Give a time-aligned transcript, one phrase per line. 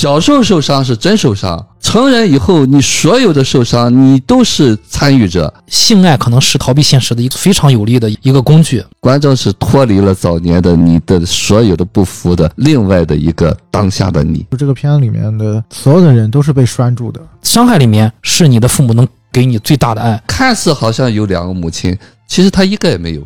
[0.00, 5.52] 小时候受伤是真受伤，成人以后你所有的受伤你都是参与者。
[5.66, 8.80] 性爱可能是逃避现实的一个非常有力的一个工具。
[9.00, 14.46] 观众是脱离了早年的你的所有的不服的另外的一个当下的你。
[14.52, 20.22] 就这个片子里面的所有的人都是被拴住的，伤害里面是你的父母能给你最大的爱。
[20.28, 23.22] 看似好像有两个母亲，其实他一个也没有。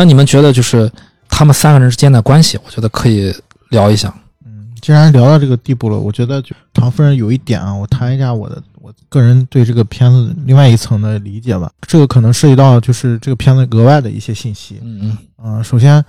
[0.00, 0.90] 那你们觉得就是
[1.28, 3.30] 他们三个人之间的关系，我觉得可以
[3.68, 4.10] 聊一下。
[4.46, 11.70] 嗯，既然聊到这个地步了，我觉得就唐夫人有一点啊，我谈一下我的我个人对这个片子另外一层的理解吧。
[11.82, 14.78] 这个可能涉及到就是这个片子额外的一些信息。
[14.80, 16.02] 嗯嗯嗯、首先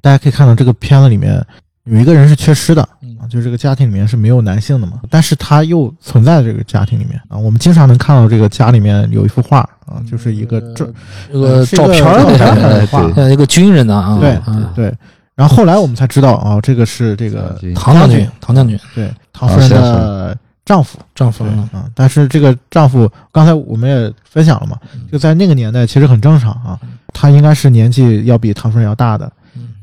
[0.00, 1.44] 大家可以看到这个片子里面
[1.84, 7.36] 有一个人是缺失的嗯啊，就是这个家庭里面是没有男性的嘛，但是他又存在这个家庭里面啊。
[7.36, 10.88] 我们经常能看到这个家里面有一幅画啊，就是一个这
[11.32, 12.38] 这个照片的
[12.80, 14.94] 的画一个军人的啊，对嗯对。
[15.34, 20.98] 然后后来我们才知道啊，这个是这个唐将军，唐将军对唐夫人的丈夫。
[21.14, 24.78] 丈夫嗯啊，但是这个丈夫刚才我们也分享了嘛，
[25.10, 26.78] 就在那个年代其实很正常啊，
[27.12, 29.32] 他应该是年纪要比唐夫人要大的，嗯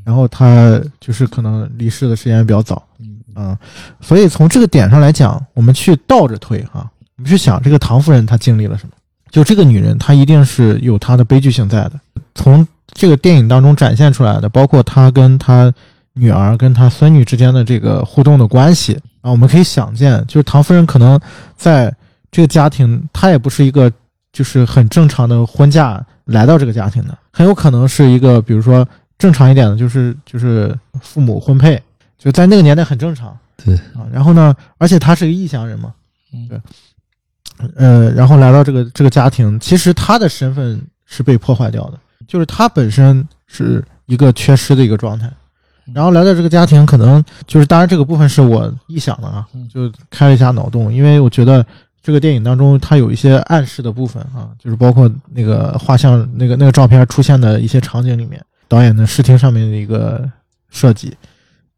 [0.10, 3.58] 然后他就是可能离世的时间比较早，嗯嗯，
[4.02, 8.94] 所以从这个点上来讲，我们去倒着推哈、我们去想这个唐夫人她经历了什么，
[9.30, 11.92] 就这个女人她一定是有她的悲剧性在的，
[12.34, 15.72] 从这个电影当中展现出来的，包括她跟她
[16.14, 21.20] 女儿跟她孙女之间的这个互动的关系啊，我们可以想见，就是唐夫人可能
[21.56, 21.96] 在
[22.32, 23.94] 这个家庭，她也不是一个
[24.34, 28.88] 就是很正常的婚嫁来到这个家庭的，很有可能是一个比如说
[29.20, 31.80] 正常一点的，就是就是父母婚配，
[32.18, 33.38] 就在那个年代很正常。
[33.64, 33.76] 对。
[33.94, 35.94] 啊，然后呢，而且他是个异乡人嘛，
[36.34, 36.48] 嗯。
[36.48, 36.60] 对，
[37.76, 45.30] 呃，然后来到这个这个家庭，其实他的身份是被破坏掉的，就是他本身是一个缺失的一个状态，
[45.94, 51.66] 然后来到这个家庭，可能就是当然这个部分是我臆想的啊嗯，就开了一下脑洞，因为我觉得
[52.02, 60.32] 这个电影当中它有一些暗示的部分啊，就是包括那个画像那个那个照片出现的一些场景里面，导演的视听上面的一个
[60.70, 61.18] 设计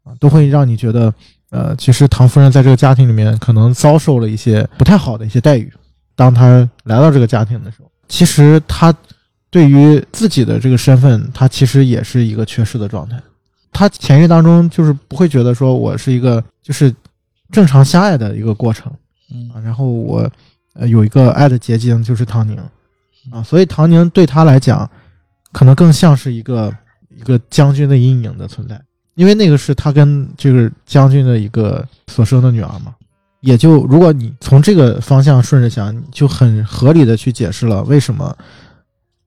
[0.04, 1.12] 啊，都会让你觉得。
[1.50, 5.70] 呃，其实唐夫人在这个家庭里面可能遭受了一些不太好的一些待遇。
[6.16, 8.90] 当她来到这个家庭的时候，其实她
[9.50, 13.20] 对于自己的这个身份，她其实也是一个缺失的状态。
[13.70, 16.90] 她潜意识当中就是不会觉得说我是一个就是
[17.50, 18.90] 正常相爱的一个过程
[19.30, 20.26] 嗯啊，然后我
[20.72, 22.56] 呃有一个爱的结晶就是唐宁
[23.30, 24.90] 啊，所以唐宁对她来讲，
[25.52, 26.74] 可能更像是一个
[27.22, 28.80] 一个将军的阴影的存在。
[29.14, 32.94] 因为那个是他跟这个将军的一个所生的女儿嘛，
[33.40, 38.34] 也就如果你从这个方向顺着想，就很合理的去解释了为什么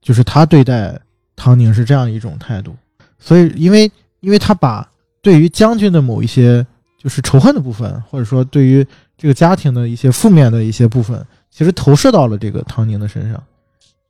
[0.02, 1.00] 就是他对待
[1.36, 2.74] 唐宁是这样一种态度。
[3.18, 4.88] 所以，因为因为他把
[5.22, 6.66] 对于将军的某一些
[6.98, 8.84] 就是仇恨的部分，或者说对于
[9.16, 13.40] 这个家庭的一些负面的一些部分，其实投射到了这个唐宁的身上，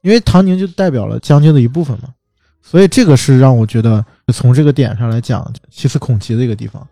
[0.01, 2.09] 因为唐宁就代表了将军的一部分嘛。
[2.69, 4.05] 所以这个是让我觉得
[4.35, 6.85] 从这个点上来讲细思恐极的一个地方。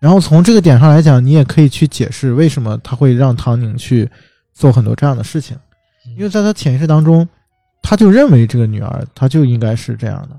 [0.00, 4.10] 然后从这个点上来讲，你也可以去解释为什么他会让唐宁去
[4.52, 5.56] 做很多这样的事情，
[6.16, 7.26] 因为在他潜意识当中，
[7.80, 10.36] 他就认为这个女儿她就应该是这样的，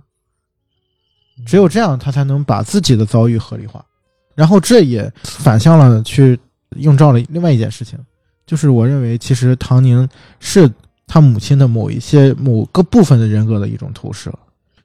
[1.45, 3.83] 只有这样他才能把自己的遭遇合理化。
[4.35, 6.37] 然后这也反向了去
[6.75, 7.97] 映照了另外一件事情，
[8.45, 10.07] 就是我认为其实唐宁
[10.41, 10.69] 是
[11.07, 14.29] 他母亲的某一些某个部分的人格的一种投射。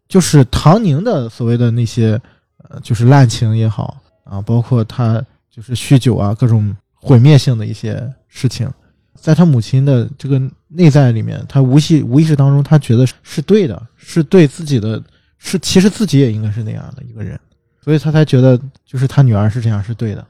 [0.08, 2.20] 就是唐宁的所谓的那些，
[2.68, 8.66] 呃，就是滥情也好啊，包括他就是酗酒啊，各种毁灭性的一些事情，
[9.14, 15.02] 在他母亲的这个内在里面，他无意无意识当中，他觉得是对的，是对自己的，
[15.36, 17.38] 是其实自己也应该是那样的一个人，
[17.84, 20.26] 所以他才觉得就是他女儿是这样是对的，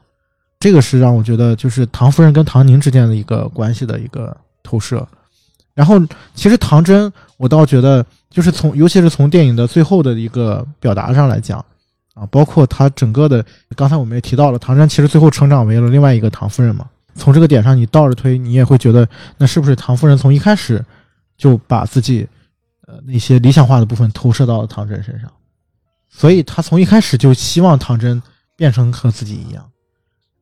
[0.59, 5.07] 这个是让我觉得就是唐夫人跟唐宁之间的一个关系的一个投射。
[5.73, 5.97] 然后，
[6.33, 11.63] 其实唐真，我倒觉得，就是从，尤其是从电影的最后的一个表达上来讲，
[12.15, 13.45] 啊，包括他整个的，
[13.77, 16.85] 刚才我们也提到了，唐真其实最后成长为了另外一个唐夫人嘛。
[17.15, 19.07] 从这个点上，你倒着推，你也会觉得，
[19.37, 20.83] 那是不是唐夫人从一开始
[21.37, 22.27] 就把自己，
[22.85, 25.31] 呃，那些理想化的部分投射到了唐真身上，
[26.09, 28.21] 所以他从一开始就希望唐真
[28.57, 29.65] 变成和自己一样，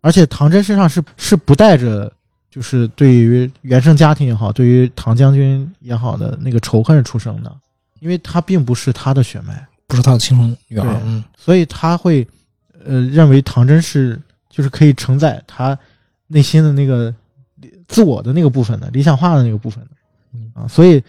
[0.01, 2.12] 而且唐真身上是是不带着。
[2.50, 7.56] 就是对于原生家庭也好，对于唐将军也好的那个仇恨出生的，
[8.00, 12.28] 因为他并不是他的血脉，不是他的亲生女儿，嗯所以他会，
[12.84, 15.78] 呃，认为唐真是就是可以承载他
[16.28, 17.14] 内心的那个
[17.88, 19.90] 自我的那个部分的，理想化的那个部分的
[20.34, 20.52] 嗯。
[20.56, 21.04] 啊，所以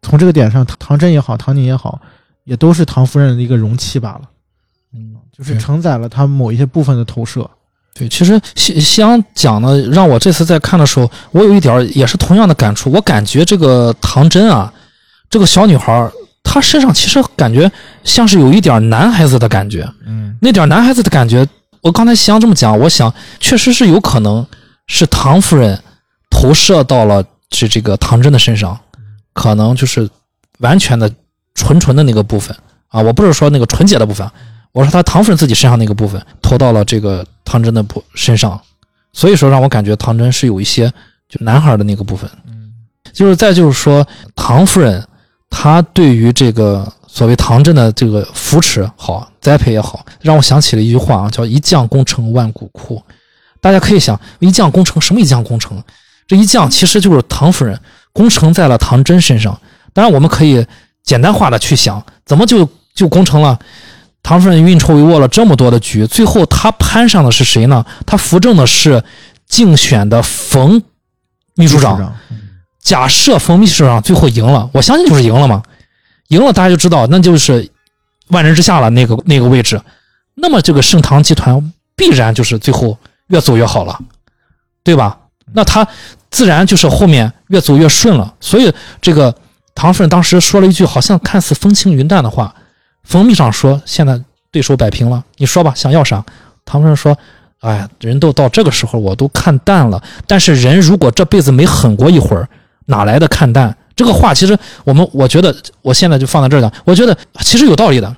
[0.00, 2.00] 从这个点上，唐唐真也好，唐宁也好，
[2.44, 4.30] 也都是唐夫人的一个容器罢了，
[4.92, 7.48] 嗯，就是承载了他某一些部分的投射。
[7.94, 12.90] 对，其实西西洋讲的，让我这次在看的时候，我有一点儿也是同样的感触。
[12.90, 14.72] 我感觉这个唐真啊，
[15.30, 16.12] 这个小女孩儿，
[16.42, 17.70] 她身上其实感觉
[18.02, 19.88] 像是有一点儿男孩子的感觉。
[20.06, 21.46] 嗯那点儿男孩子的感觉，
[21.82, 24.44] 我刚才西洋这么讲，我想确实是有可能
[24.88, 25.80] 是唐夫人
[26.28, 28.76] 投射到了这这个唐真的身上，
[29.32, 30.10] 可能就是
[30.58, 31.08] 完全的
[31.54, 32.54] 纯纯的那个部分
[32.88, 34.28] 啊，我不是说那个纯洁的部分，
[34.74, 38.60] 我说他唐夫人自己身上那个部分投到了这个唐真的部身上，
[39.12, 40.92] 所以说让我感觉唐真是有一些
[41.28, 42.28] 就男孩的那个部分。
[42.46, 42.72] 嗯
[43.12, 44.04] 就是再就是说，
[44.34, 45.06] 唐夫人
[45.48, 53.00] 她对于这个所谓唐真的这个扶持好、栽培也好，让我想起了一句话啊，叫“一将功成万骨枯”。
[53.62, 55.80] 大家可以想，一将功成，什么一将功成？
[56.26, 57.78] 这一将其实就是唐夫人
[58.12, 59.56] 功成在了唐真身上。
[59.92, 60.66] 当然，我们可以
[61.04, 63.56] 简单化的去想，怎么就就功成了？
[64.24, 67.84] 唐夫人运筹帷幄了这么多的局，最后她攀上的是谁呢？
[68.06, 69.04] 她扶正的是
[69.46, 70.82] 竞选的冯
[71.54, 72.16] 秘书长。
[72.80, 75.62] 假设冯秘书长最后赢了，我相信就是赢了嘛，
[76.28, 77.70] 赢了大家就知道那就是
[78.28, 79.80] 万人之下了那个那个位置，
[80.34, 83.98] 那么这个盛唐集团必然就是最后越走越好了，
[84.82, 85.18] 对吧？
[85.52, 85.86] 那他
[86.30, 88.34] 自然就是后面越走越顺了。
[88.40, 88.72] 所以
[89.02, 89.34] 这个
[89.74, 92.54] 唐夫人当时说了一句好像看似风轻云淡的话，
[93.04, 94.20] 冯秘书长说现在
[94.50, 96.24] 对手摆平了，你说吧，想要啥？
[96.64, 97.16] 唐夫人说。
[97.60, 100.02] 哎，人都到这个时候，我都看淡了。
[100.26, 102.46] 但是人如果这辈子没狠过一会儿，
[102.84, 103.74] 哪来的看淡？
[103.96, 104.54] 这个话其实
[104.84, 108.16] 我们，我觉得我现在就放在这儿讲，我觉得其实有道理的。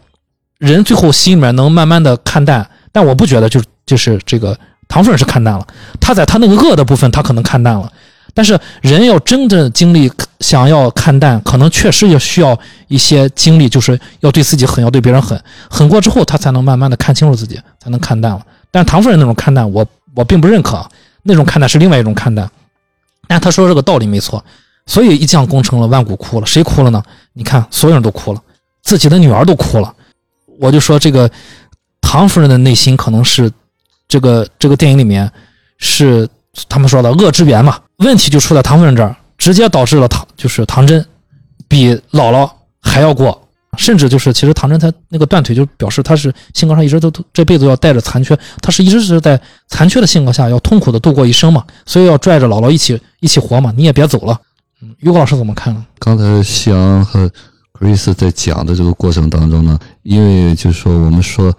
[0.58, 4.58] 人最后心里面能慢慢的看淡，但我不觉得就就是这个
[4.88, 5.64] 唐夫人是看淡了，
[6.00, 7.92] 他在他那个恶的部分他可能看淡了，
[8.36, 12.56] 但是人要真正经历想要看淡，可能确实也需要
[12.86, 18.44] 一些经历，就是要对自己狠，要对别人狠，狠过之后他才能慢慢的看清楚自己，才能看淡了。
[18.70, 20.86] 但是唐夫人那种看淡，我我并不认可，
[21.22, 22.46] 那种看淡是另外一种看淡。
[23.26, 24.44] 但他说这个道理没错，
[24.84, 27.02] 所以一将功成了万骨枯了，谁哭了呢？
[27.32, 28.42] 你看，所有人都哭了，
[28.82, 29.94] 自己的女儿都哭了。
[30.60, 31.30] 我就说这个
[32.02, 33.50] 唐夫人的内心可能是
[34.06, 35.30] 这个这个电影里面
[35.78, 36.28] 是
[36.68, 41.04] 他们说的恶之源嘛，问题就出在唐夫人这儿，直接导致了唐就是唐真
[41.68, 42.50] 比姥姥
[42.80, 43.42] 还要过。
[43.78, 49.38] 甚至就是，其实唐真他那个断腿，就表示他是性格上一直都这辈子要带着残缺，他是一直是在
[49.68, 54.40] 残缺的性格下要痛苦的度过一生嘛，所以要拽着姥姥一起一起活嘛，你也别走了。
[54.80, 55.84] 嗯，于果老师怎么看呢？
[55.98, 57.30] 刚才夕阳和
[57.78, 61.52] Chris 在讲的这个过程当中呢，因为就是说我们说，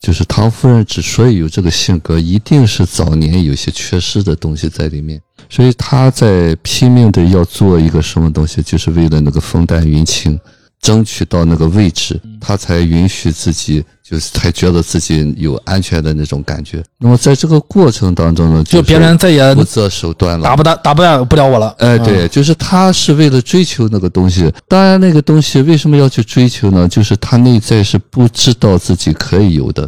[0.00, 10.38] 就是唐夫人之所以有这个性格，一定是早年有些缺失的东西在里面，所以她在拼命的要做一个什么东西，就是为了那个风淡云轻。
[10.80, 16.82] 争取到那个位置，他才允许自己，就是才觉得自己有安全的那种感觉。
[16.98, 21.74] 那么在这个过程当中呢，就别人再也不择手段了，打不打打不了不了我了。
[21.78, 24.50] 哎，对，就是他是为了追求那个东西。
[24.68, 26.86] 当然，那个东西为什么要去追求呢？
[26.88, 29.82] 就是他内在是不知道自己可以有的。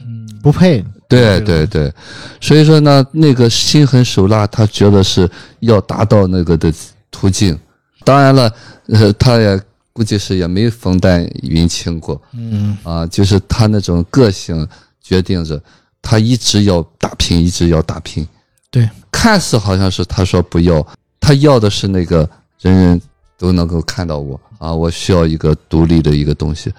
[0.00, 0.84] 嗯，不配。
[1.08, 1.92] 对对对，
[2.40, 5.28] 所以说呢，那个心狠手辣，他觉得是
[5.60, 6.72] 要达到那个的
[7.10, 7.58] 途径。
[8.04, 8.52] 当然了，
[8.88, 9.60] 呃，他也。
[9.96, 14.68] 估计是也没风淡云轻过，嗯啊，就是他那种个性
[15.00, 15.58] 决定着
[16.02, 18.28] 他一直要打拼，一直要打拼。
[18.70, 20.86] 对，看似好像是他说不要，
[21.18, 22.28] 他要的是那个
[22.60, 23.00] 人人
[23.38, 26.70] 都能够看到我啊，我需要一个独立的一个东西。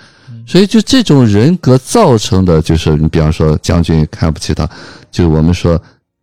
[0.46, 4.70] 所以就这种人格造成的，就是你比方说将军看不起他，
[5.10, 5.82] 就我们说，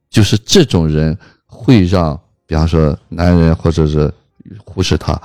[0.09, 4.09] 就是这种人会让，比方说男人或者是
[4.65, 5.21] 忽视他。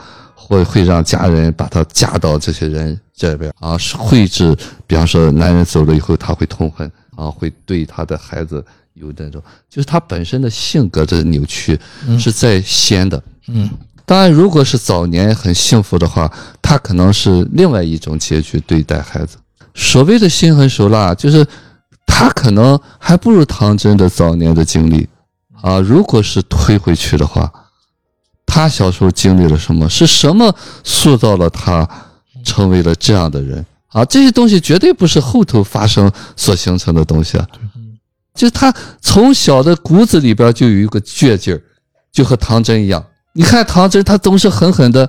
[0.50, 8.65] 会会让家人把他嫁到这些人这边啊，会致，比方说男人走了以后，他会痛恨啊，会对他的孩子
[8.96, 9.39] 有那种，
[9.70, 11.79] 就是他本身的性格的扭曲
[12.18, 13.22] 是在先的。
[13.48, 13.70] 嗯，
[14.08, 16.32] 当然，如果是早年很幸福的话，
[16.63, 19.38] 他可能是另外一种结局对待孩子。
[19.75, 21.46] 所谓的心狠手辣，就是
[22.08, 25.08] 他可能还不如唐真的早年的经历
[25.62, 25.79] 啊。
[25.79, 27.53] 如果是推回去的话。
[28.50, 29.88] 他小时候经历了什么？
[29.88, 30.53] 是什么
[30.84, 31.88] 塑造了他
[32.44, 34.03] 成为了这样的人啊？
[34.06, 37.48] 这些东西绝对不是后头发生所形成的东西啊！
[38.34, 41.62] 就他从小的骨子里边就有一个倔劲儿，
[42.12, 43.06] 就和唐真一样。
[43.34, 45.08] 你看唐真，他总是狠狠的，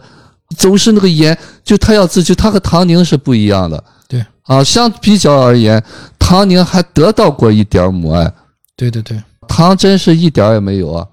[0.57, 2.35] 总是那个严，就他要自救。
[2.35, 3.83] 他和唐宁是不一样的。
[4.09, 5.83] 对啊，相比较而言，
[6.19, 8.31] 唐宁还得到过一点母爱。
[8.77, 11.07] 对对对，唐真是一点也没有啊。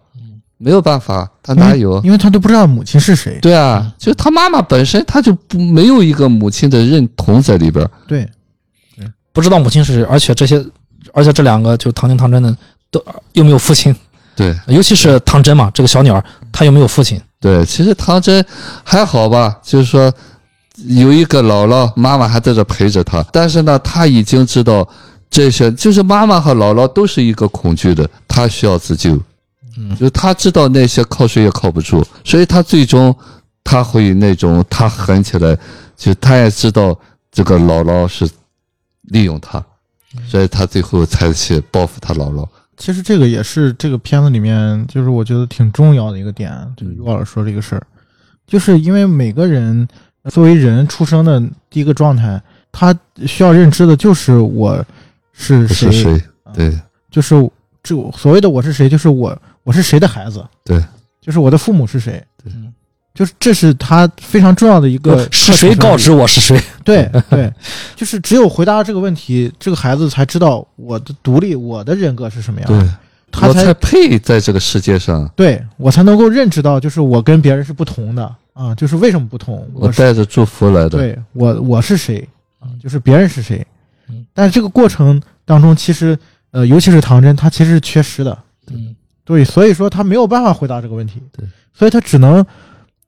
[0.57, 2.01] 没有办法，他哪有？
[2.03, 3.37] 因为他都不知道母亲是谁。
[3.41, 7.91] 对啊，就他妈妈本身他就不没有一个母亲的认同在里边儿。
[8.07, 8.27] 对，
[9.31, 10.65] 不知道母亲是谁，而且这些，
[11.13, 12.55] 而且这两个就唐宁、唐真的
[12.89, 13.95] 都又没有父亲，
[14.35, 18.43] 对尤其是唐真嘛，这个小女儿她又没有父亲，对，其实唐真
[18.83, 20.11] 还好吧，就是说
[20.87, 24.87] 有一个姥姥，妈妈还在这陪着她，但是呢，他已经知道
[25.29, 29.19] 这些，就是妈妈和姥姥都是一个恐惧的，他需要自救。
[29.77, 33.15] 嗯就是他知道那些靠谁也靠不住，所以他最终
[33.63, 35.57] 他会那种他狠起来，
[35.95, 36.97] 就他也知道
[37.31, 38.27] 这个姥姥是
[39.03, 39.63] 利用他，
[40.27, 42.47] 所以他最后才去报复他姥姥。
[42.77, 47.81] 其实这个也是这个片子里面，就是我觉得挺重要的一个点，就是于老师说这个事儿，
[48.45, 49.87] 就是因为每个人
[50.23, 52.41] 呃作为人出生的第一个状态，
[52.71, 54.83] 他需要认知的就是我
[55.33, 56.13] 是谁，是谁？
[56.43, 56.79] 啊对
[57.09, 57.35] 就是
[57.81, 59.35] 这所谓的我是谁，就是我
[59.67, 60.81] 我是谁的孩子，对，
[61.19, 62.73] 就是我的父母是谁，对嗯
[63.13, 66.25] 就是这是他非常重要的一个是谁告知我？
[66.25, 66.57] 是谁？
[66.85, 67.51] 对对，
[67.93, 72.89] 就是只有回答这个问题，这个孩子才知道我的独立，我的人格是什么样的，对，
[73.29, 75.29] 他才才配在这个世界上。
[75.35, 79.69] 对我才能够认知到，就是我跟别人是不同的啊，就是为什么不同？
[79.73, 80.89] 我是带着祝福来的。
[80.89, 82.25] 对我我是谁
[82.59, 82.69] 啊？
[82.81, 83.65] 就是别人是谁
[84.07, 84.25] 嗯？
[84.33, 86.17] 但是这个过程当中，其实
[86.51, 88.37] 呃，尤其是唐真，他其实是缺失的，
[88.69, 88.95] 嗯
[89.27, 92.43] 对，所以说他没有办法回答这个问题，对，所以他只能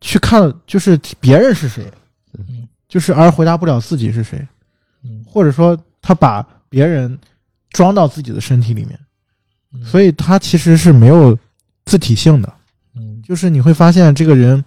[0.01, 1.89] 去看，就是别人是谁
[2.37, 4.45] 嗯，就是而回答不了自己是谁，
[5.03, 5.23] 嗯。
[5.25, 7.17] 或者说他把别人
[7.69, 8.99] 装到自己的身体里面，
[9.73, 9.81] 嗯。
[9.85, 11.37] 所以他其实是没有
[11.85, 12.53] 自体性的。
[12.97, 13.23] 嗯。
[13.23, 14.61] 就是你会发现这个人，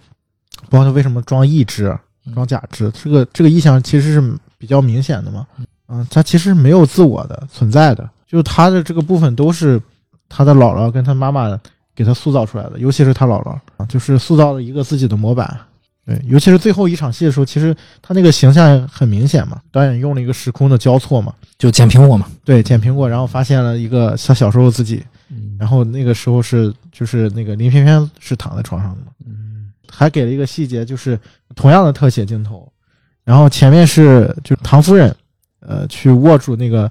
[0.71, 1.95] 包括他为什么装义肢、
[2.33, 5.47] 装假肢，这个这个意象其实是比较明显的嘛。
[5.89, 9.79] 嗯，他其实没有自我的存在的，就是他的这个部分都是
[10.35, 11.61] 他的姥姥跟他妈妈
[11.95, 15.59] 给他塑造出来的，尤其是他姥姥啊，就是塑造了一个自己的模板。
[16.07, 25.55] 对，尤其是最后一场戏的时候，其实他那个形象很明显嘛，导演用了一个时空的交错嘛，就捡苹果嘛，对，捡苹果，然后发现了一个他小时候自己，嗯。
[25.61, 29.71] 然后那个时候是就是那个林翩翩是躺在床上的嘛，嗯。
[29.89, 31.17] 还给了一个细节，就是
[31.55, 32.67] 同样的特写镜头，
[33.23, 35.15] 然后前面是就唐夫人，
[35.61, 36.91] 呃，去握住那个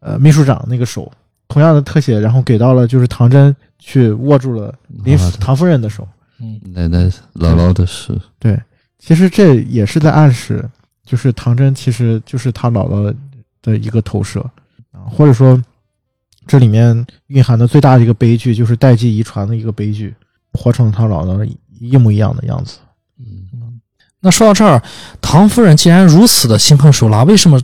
[0.00, 1.10] 呃秘书长那个手，
[1.50, 4.72] 同样的特写，然后给到了就是唐真去握住了
[5.04, 6.58] 林唐夫人的手，嗯。
[6.72, 8.18] 奶奶姥姥的事。
[8.38, 8.58] 对，
[9.00, 10.66] 其实这也是在暗示，
[11.04, 13.14] 就是唐真其实就是他姥姥
[13.60, 14.40] 的一个投射。
[14.92, 15.60] 啊，或者说
[16.46, 20.14] 这里面蕴含的最大的一个悲剧，就是代际遗传的一个悲剧，
[20.52, 21.48] 活成了他姥姥
[21.80, 22.78] 一模一样的样子。
[23.18, 23.80] 嗯，
[24.20, 24.80] 那说到这儿，
[25.20, 27.60] 唐夫人既然如此的心狠手辣，为什么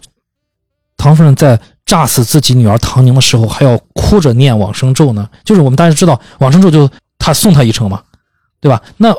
[0.97, 5.29] 唐夫人在炸死自己女儿唐宁的时候还要哭着念往生咒呢？
[5.45, 8.03] 就是我们大家知道往生咒就他送他一程嘛，
[8.61, 8.83] 对吧？
[8.97, 9.15] 那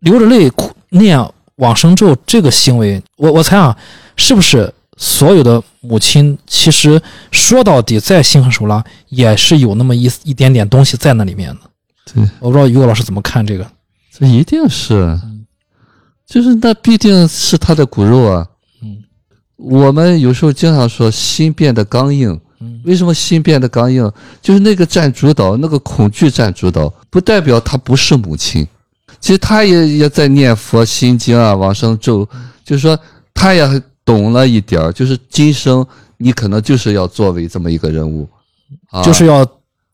[0.00, 1.18] 流着泪哭念
[1.56, 3.76] 往生咒这个行为，我我猜啊，
[4.16, 11.60] 是不是所有的母亲其实说到底再心狠手辣，也是有那么一一点点东西在那里面的？
[12.12, 13.66] 对，我不知道于果老师怎么看这个？
[14.16, 15.18] 这一定是，
[16.26, 18.46] 就是那必定是他的骨肉啊。
[19.64, 22.80] 嗯我们有时候经常说心变得刚硬，嗯。
[22.84, 24.10] 为什么心变得刚硬？
[24.40, 28.66] 就是那个占主导，那个恐惧占主导，不代表他不是母亲。
[29.20, 32.28] 其实他也也在念佛心经啊，往生咒，
[32.64, 32.98] 就是说
[33.32, 38.28] 他也懂了一点儿，就是今生你可能就是要作为这么一个人物，
[38.90, 39.46] 啊，就是要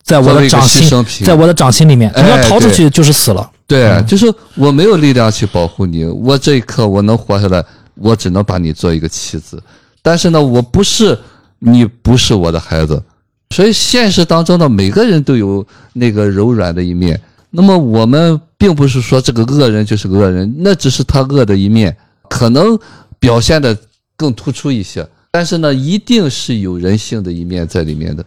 [0.02, 3.50] 在我的掌心在我的掌心里面，你哎要逃出去就是死了。
[3.66, 4.06] 对，嗯。
[4.06, 7.62] 就是我没有力量去保护你，我这一刻我能活下来，
[8.00, 9.62] 我只能把你做一个棋子。
[10.02, 11.18] 但是呢，我不是
[11.58, 13.02] 你，不是我的孩子，
[13.50, 17.20] 所以现实当中呢，每个人都有那个柔软的一面。
[17.50, 21.96] 那么我们并不是说这个恶人就是恶人，那只是他恶的一面，
[22.28, 22.78] 可能
[23.18, 23.76] 表现的
[24.16, 25.06] 更突出一些。
[25.30, 28.24] 但是呢，一定是有人性的一面在里面的。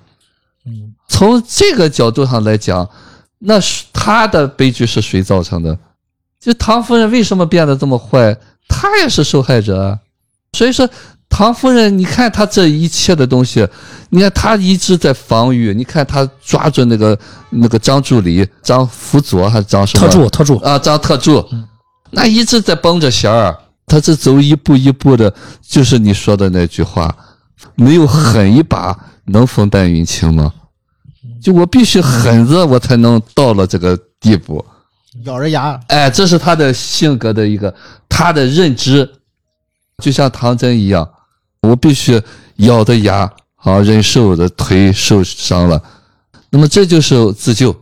[0.66, 2.88] 嗯从这个角度上来讲，
[3.38, 5.78] 那是他的悲剧是谁造成的？
[6.40, 8.36] 就唐夫人为什么变得这么坏？
[8.72, 10.00] 她也是受害者啊。
[10.58, 10.90] 所以说，
[11.30, 13.68] 唐夫人，你看她这一切的东西，
[14.10, 17.18] 你看她一直在防御，你看她抓住那个
[17.50, 21.46] 那个张助理、张辅佐还是张什么特助特助，啊，张特助，
[22.10, 27.14] 那一直在绷着弦儿，他这走一步一步的，就是你说的那句话，
[27.76, 30.52] 没有狠一把能风淡云轻吗？
[31.42, 34.64] 就我必须狠着，我才能到了这个地步。
[35.26, 37.74] 咬着牙，哎，这是他的性格的一个
[38.08, 39.10] 他的认知，
[39.98, 41.08] 就像唐僧一样，
[41.62, 42.22] 我必须
[42.58, 45.82] 咬着牙啊，忍受我的腿受伤了，
[46.50, 47.76] 那么这就是自救，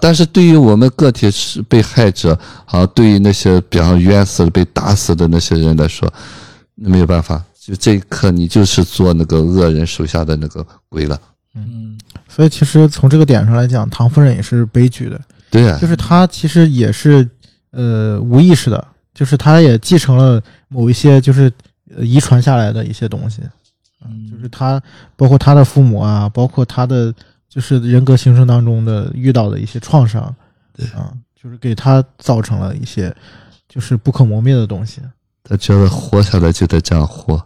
[0.00, 6.12] 但是对于我们个体是被害者啊，对于那些比方冤死了、被打死的那些人来说，
[6.74, 11.20] 那没有办法，就这一刻你就是做那个恶人手下的那个鬼了。
[11.54, 11.98] 嗯。
[12.28, 15.20] 所以其实从这个点上来讲，唐夫人也是悲剧的，
[15.52, 17.28] 对呀、就是他其实也是
[17.70, 21.52] 呃无意识的，就是他也继承了某一些就是
[21.94, 23.42] 呃遗传下来的一些东西，
[24.04, 24.82] 嗯，就是他
[25.14, 27.14] 包括他的父母啊，包括他的
[27.48, 30.34] 就是人格形成当中的遇到的一些创伤，
[30.74, 30.86] 对。
[30.98, 33.14] 啊，就是给他造成了一些
[33.68, 35.02] 就是不可磨灭的东西。
[35.44, 37.42] 他觉得活下来就得这样活。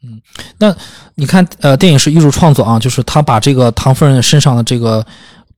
[0.00, 0.22] 嗯，
[0.58, 0.72] 那
[1.16, 5.04] 你看，呃，电影是艺术创作啊，就是他把这个唐夫人身上的这个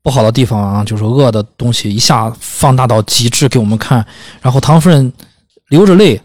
[0.02, 4.04] 不好的地方啊，就是恶的东西，一下放大到极致给我们看。
[4.40, 5.12] 然后唐夫人
[5.68, 6.20] 流着泪，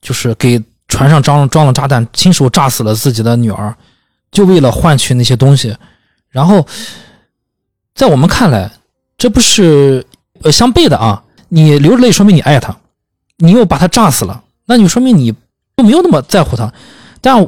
[0.00, 3.74] 就是给船上装装了炸弹，亲手炸死了自己的女儿，
[4.30, 5.76] 就为了换取那些东西。
[6.30, 6.66] 然后，
[7.94, 8.70] 在我们看来，
[9.18, 10.06] 这不是
[10.42, 11.22] 呃相悖的啊。
[11.48, 12.72] 你流着泪，说明你爱他；
[13.38, 15.32] 你又把他炸死了，那你说明你
[15.76, 16.72] 就没有那么在乎他。
[17.20, 17.40] 但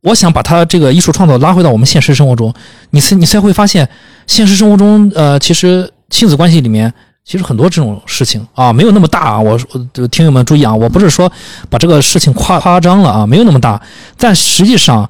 [0.00, 2.52] 我想把他这个艺术创作拉回到我们现实生活中，
[2.90, 3.88] 你才你才会发现，
[4.26, 6.92] 现实生活中，呃，其实亲子关系里面，
[7.24, 9.40] 其实很多这种事情啊，没有那么大啊。
[9.40, 11.30] 我我听友们注意啊，我不是说
[11.68, 13.80] 把这个事情夸夸张了啊，没有那么大，
[14.16, 15.08] 但实际上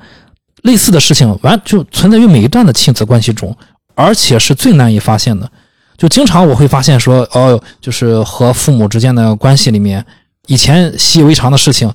[0.62, 3.54] 类似的事情完就存在于每一段的亲子关系中，
[3.94, 5.50] 而且是最难以发现的。
[5.96, 10.04] 就经常我会发现说，哦，就是和父母之间的关系里面，
[10.46, 11.92] 以前习以为常的事情，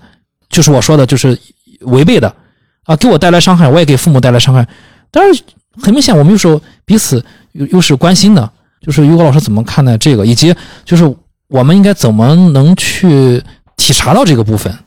[0.49, 1.39] 就是我说的，就是
[1.81, 2.33] 违背的
[2.83, 4.67] 啊，给我带来伤害，我也给父母带来伤害。
[5.11, 5.43] 但是
[5.81, 7.23] 很明显，我们有时候彼此
[7.53, 8.49] 又又是关心的。
[8.81, 11.15] 就是于果老师怎么看待这个，以及就是
[11.47, 13.41] 我们应该怎么能去
[13.77, 14.77] 体察到这个部分？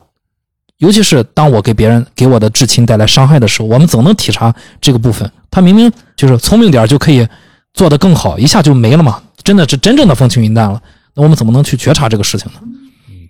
[0.77, 5.27] 尤其是当我给别人给我的至亲带来伤害的时候，我们怎么能体察这个部分？
[5.49, 7.27] 他明明就是聪明点就可以
[7.73, 10.79] 做得更好，一下就没了嘛，真的是真正的风轻云淡了。
[11.15, 12.59] 那我们怎么能去觉察这个事情呢？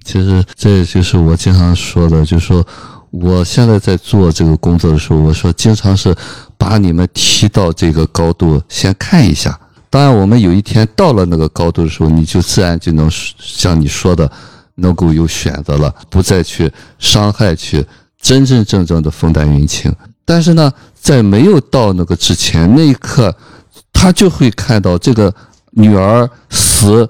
[0.03, 2.67] 其实这就是我经常说的，就是说
[3.10, 6.15] 我现在在做这个工作的时候，我说经常是
[6.58, 9.60] 把你们提到这个高度，先看一下。
[9.89, 14.30] 当然，我们有一天到了那个高度的时候，你就自然就能像你说的，
[14.76, 17.86] 能够有选择了，不再去伤害，去
[18.22, 19.93] 真真正正的风淡云轻。
[20.26, 23.34] 但是呢，在没有到那个之前，那一刻，
[23.93, 25.34] 他就会看到这个
[25.72, 27.10] 女儿死。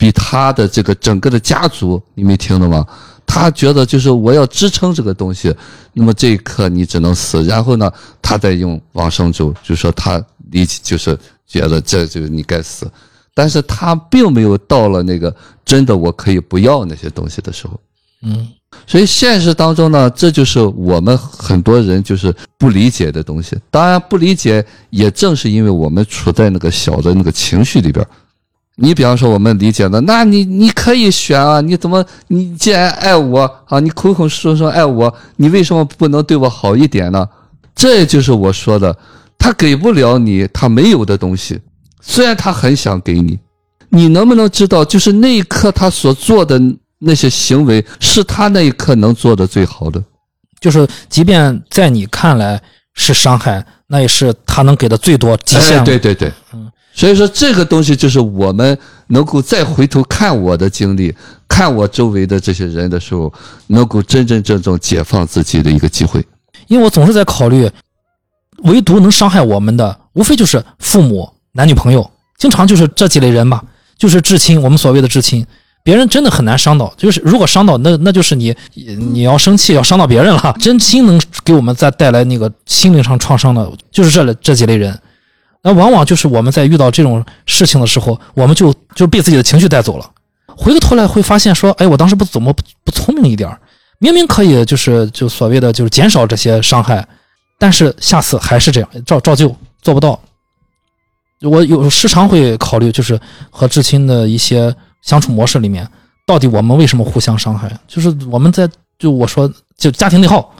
[0.00, 2.86] 比他的这个整个的家族，你没听到吗？
[3.30, 5.54] 他觉得就是我要支撑这个东西，
[5.92, 7.44] 那么这一刻你只能死。
[7.44, 12.90] 然后呢，他再用往生咒，就说他理解就是觉得这就是你该死，
[13.34, 17.78] 但是他并没有到了那个真的我可以不要那些东西的时候。
[18.22, 18.48] 嗯，
[18.86, 23.56] 所以现实当中呢，这就是我们很多人就是不理解的东西。
[23.70, 28.04] 当然，不理解也正是因为我们处在那个小的那个情绪里边。
[28.80, 37.28] 你比方说，我们理解的，那你你可以选啊，你怎么你既然爱我啊，你口口声声爱我，你为什么不能对我好一点呢？
[37.74, 38.96] 这就是我说的，
[39.36, 41.60] 他给不了你他没有的东西，
[42.00, 43.36] 虽然他很想给你，
[43.88, 46.60] 你能不能知道，就是那一刻他所做的
[47.00, 50.00] 那些行为，是他那一刻能做的最好的。
[50.60, 52.60] 就是即便在你看来
[52.94, 55.80] 是伤害，那也是他能给的最多极限。
[55.80, 55.84] 哎。
[55.84, 56.70] 对对对，嗯。
[56.98, 61.14] 所以说，这个东西就是我们能够再回头看我的经历，
[61.46, 63.32] 看我周围的这些人的时候，
[63.68, 66.26] 能够真真正正解放自己的一个机会。
[66.66, 67.70] 因为我总是在考虑，
[68.64, 73.62] 唯独能伤害我们的，无非就是父母、男女朋友，经常就是这几类人吧，
[73.96, 75.46] 就是至亲，我们所谓的至亲。
[75.84, 80.56] 别人真的很难伤到，就是如果伤到，那那就是你你要生气，要伤到别人了。
[80.58, 85.00] 真心能给我们再带来那个心灵上创伤的，就是这这几类人。
[85.68, 90.10] 那往往就是我们在遇到这种事情的时候，我们就就被自己的情绪带走了。
[90.46, 93.54] 回过头来会发现说，哎，我当时不怎么不不聪明一点
[93.98, 97.06] 明明可以就是就所谓的就是减少这些伤害，
[97.58, 100.18] 但是下次还是这样，照照旧做不到。
[101.42, 105.86] 我有时常会考虑，就是和至亲的一些相处模式里面，
[106.26, 107.70] 到底我们为什么互相伤害？
[107.86, 108.66] 就是我们在
[108.98, 110.50] 就我说就家庭内耗，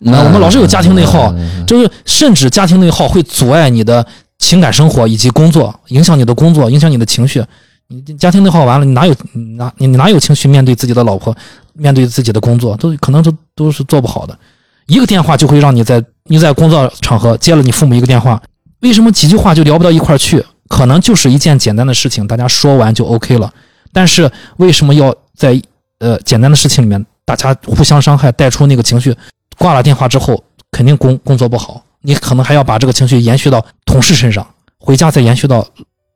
[0.00, 1.32] 那，我们老是有家庭内耗，
[1.64, 4.04] 就是甚至家庭内耗会阻碍你的。
[4.38, 7.44] 情感生活以及工作影响你的工作，影响你的情绪。
[7.88, 9.14] 你家庭内耗完了，你哪有
[9.56, 11.34] 哪你哪有情绪面对自己的老婆，
[11.72, 14.38] 面对自己的工作，都可能都都是做不好的。
[14.86, 18.40] 一个电话就会让你在你在工作场合接了你父母一个电话，
[18.80, 20.44] 为什么几句话就聊不到一块去？
[20.68, 23.50] 可能就是一件简单的事情，大家说完就 OK 了。
[23.90, 25.58] 但是为什么要在
[25.98, 29.16] 呃简单的事情里面大家互相伤害，带出那个情绪？
[29.56, 31.82] 挂了电话之后，肯定工工作不好。
[32.08, 34.46] 你可能还要把这个情绪延续到同事身上，
[34.78, 35.66] 回家再延续到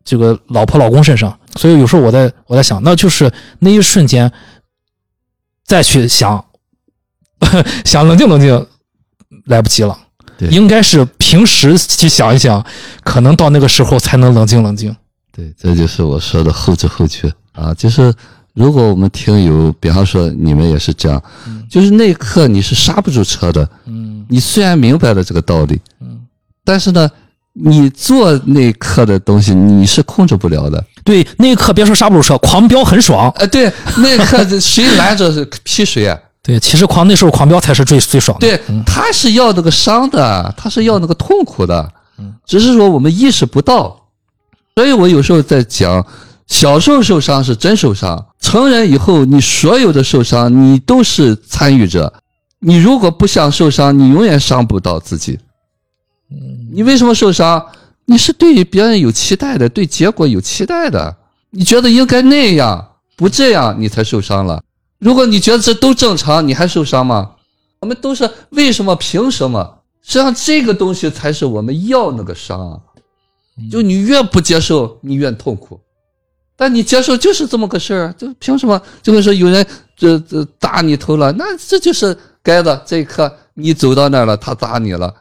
[0.02, 1.38] 这个老婆老公身上。
[1.56, 4.32] 所以有时候我在我在想，那就是那一瞬间
[5.66, 6.42] 再去想
[7.84, 8.66] 想冷静冷静，
[9.44, 9.94] 来不及了。
[10.38, 12.64] 对应该是平时去想一想，
[13.04, 14.96] 可能到那个时候才能冷静冷静。
[15.30, 17.74] 对，这就是我说的后知后觉啊。
[17.74, 18.10] 就是
[18.54, 21.22] 如果我们听友，比方说你们也是这样，
[21.68, 23.68] 就是那一刻你是刹不住车的。
[23.84, 26.20] 嗯你虽然明白了这个道理，嗯，
[26.64, 27.08] 但是呢，
[27.52, 30.82] 你做那一刻的东西你是控制不了的。
[31.04, 33.30] 对，那一刻别说刹不住车，狂飙很爽。
[33.36, 36.18] 呃，对，那一刻谁拦着是劈谁啊？
[36.42, 38.48] 对，其实狂那时候狂飙才是最最爽的。
[38.48, 41.92] 对，他是要那个伤的，他是要那个痛苦的，
[42.46, 43.96] 只是说我们意识不到。
[44.74, 46.04] 所以我有时候在讲，
[46.46, 52.12] 小时候受伤是真受伤，成人以后你所有的受伤你都是参与者。
[52.64, 55.38] 你如果不想受伤，你永远伤不到自己。
[56.72, 57.66] 你为什么受伤？
[58.04, 61.16] 你是对别人有期待的，对结果有期待的。
[61.50, 64.62] 你觉得应该那样，不这样，你才受伤了。
[64.98, 67.32] 如果你觉得这都正常，你还受伤吗？
[67.80, 68.94] 我们都是为什么？
[68.94, 69.78] 凭什么？
[70.02, 72.80] 实际上，这个东西才是我们要那个伤。
[73.70, 75.80] 就你越不接受，你越痛苦。
[76.56, 78.80] 但你接受就是这么个事儿，就凭什么？
[79.02, 82.82] 就会说有人这这打你头了，那这就是该的。
[82.84, 85.14] 这一刻你走到那儿了，他砸你了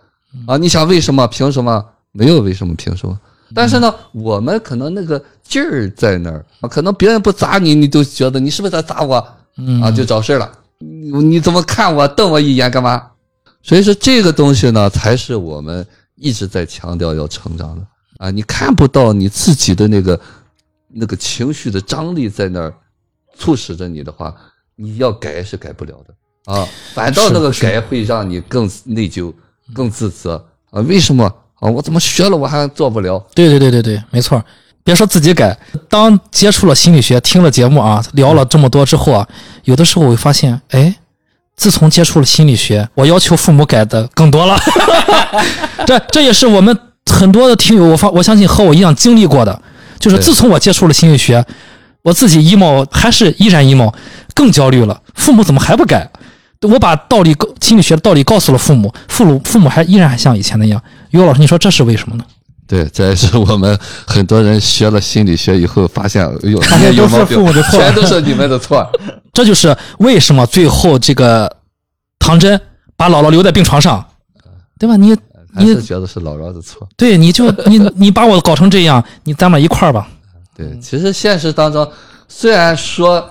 [0.47, 0.57] 啊！
[0.57, 1.27] 你想为什么？
[1.27, 1.85] 凭什么？
[2.11, 3.19] 没有为什么，凭什么？
[3.53, 9.25] 但是呢，我们可能那个劲儿在那儿啊，可能别人不砸你，你都觉得你是不是在砸我？
[9.57, 10.49] 嗯啊，就找事儿了。
[10.79, 13.09] 你你怎么看我，瞪我一眼干嘛？
[13.61, 17.85] 所以说这个东西呢，才是我们一直在强调要成长的
[18.17, 18.31] 啊。
[18.31, 20.19] 你看不到你自己的那个
[20.87, 22.73] 那个情绪的张力在那儿
[23.35, 24.33] 促使着你的话，
[24.75, 26.13] 你要改是改不了的
[26.45, 26.67] 啊。
[26.93, 29.33] 反倒那个改会让你更内疚、
[29.73, 30.81] 更自责啊。
[30.81, 31.25] 为什么
[31.59, 31.69] 啊？
[31.69, 33.23] 我怎么学了我还做不了？
[33.33, 34.43] 对对对对对，没错。
[34.83, 35.55] 别说自己改，
[35.87, 39.27] 当接触了心理学，听了节目啊，聊了这么多之后啊，
[39.65, 40.95] 有的时候我会发现，哎，
[41.55, 44.57] 自从接触了心理学，我要求父母改的更多了。
[45.85, 46.75] 这这也是我们
[47.05, 49.61] 很多的听友，我发我相信和我一样经历过的，
[49.99, 51.45] 就是自从我接触了心理学，
[52.01, 53.93] 我自己 emo 还是依然 emo，
[54.33, 54.99] 更焦虑了。
[55.13, 56.09] 父母怎么还不改？
[56.61, 60.81] 我把道理心理学的道理告诉了父母，父母父母还依然还像以前那样。
[61.09, 62.23] 于老师，你说这是为什么呢？
[62.67, 68.89] 对，这也是我们很多人学了心理学以后发现，哎呦，发现都是父母的错全都是你们的错。
[69.33, 71.53] 这就是为什么最后这个
[72.19, 72.59] 唐真
[72.95, 74.05] 把姥姥留在病床上，
[74.79, 74.95] 对吧？
[74.95, 75.13] 你
[75.53, 76.87] 还是觉得是姥姥的错。
[76.95, 80.07] 对你就你你把我搞成这样，你咱们一块儿吧。
[80.55, 81.85] 对，其实现实当中
[82.29, 83.29] 虽然说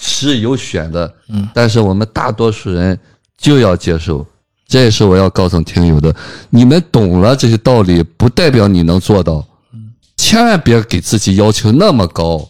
[0.00, 2.98] 是有选的，嗯，但是我们大多数人
[3.36, 4.24] 就要接受。
[4.66, 6.14] 这也是我要告诉听友的，
[6.50, 9.42] 你们懂了这些道理，不代表你能做到，
[10.16, 12.46] 千万别给自己要求那么高。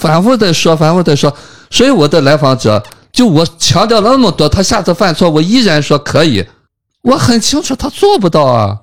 [0.00, 1.36] 反复的说，反复的说，
[1.70, 6.42] 所以我的来访者，就我强调了那么多，他下次犯错，我依然说可以。
[7.02, 8.78] 我很清楚他做不到啊。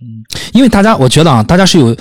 [0.00, 1.94] 嗯因为大家，我觉得啊，大家是有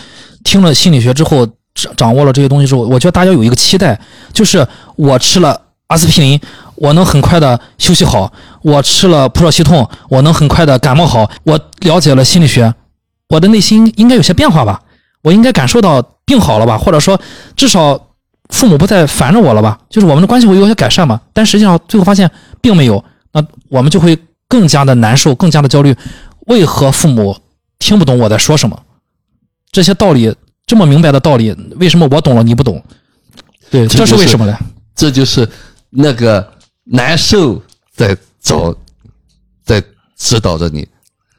[0.43, 3.99] 听了心理学之后，掌掌握了这些东西之后，我觉得大家有一个期待，
[4.33, 6.39] 就是我吃了阿司匹林，
[6.75, 8.31] 我能很快的休息好；
[8.63, 11.29] 我吃了普热西痛，我能很快的感冒好。
[11.43, 12.73] 我了解了心理学，
[13.29, 14.81] 我的内心应该有些变化吧？
[15.21, 16.77] 我应该感受到病好了吧？
[16.77, 17.19] 或者说，
[17.55, 17.99] 至少
[18.49, 19.77] 父母不再烦着我了吧？
[19.89, 21.19] 就是我们的关系会有些改善嘛？
[21.33, 22.29] 但实际上最后发现
[22.61, 25.95] 并没有，那我们就会更加的难受，更加的焦虑。
[26.47, 27.35] 为何父母
[27.79, 28.79] 听不懂我在说什么？
[29.71, 30.33] 这些道理
[30.65, 32.83] 这么明白的道理，为什么我懂了你不懂？
[33.69, 34.57] 对，这是为什么呢？
[34.95, 35.47] 这就是
[35.89, 36.45] 那个
[36.83, 37.61] 难受
[37.95, 38.75] 在找，
[39.63, 39.83] 在
[40.17, 40.87] 指导着你，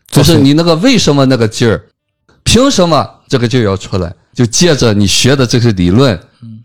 [0.08, 1.82] 就是你那个为什么那个劲儿，
[2.44, 4.12] 凭什么这个劲儿要出来？
[4.34, 6.18] 就借着你学的这些理论，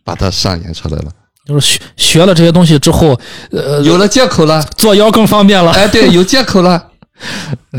[0.04, 1.12] 把它上演出来了，
[1.46, 3.18] 就是学学了这些东西之后，
[3.52, 5.72] 呃，有了借口了，做妖更方便了。
[5.72, 6.92] 哎，对，有借口了，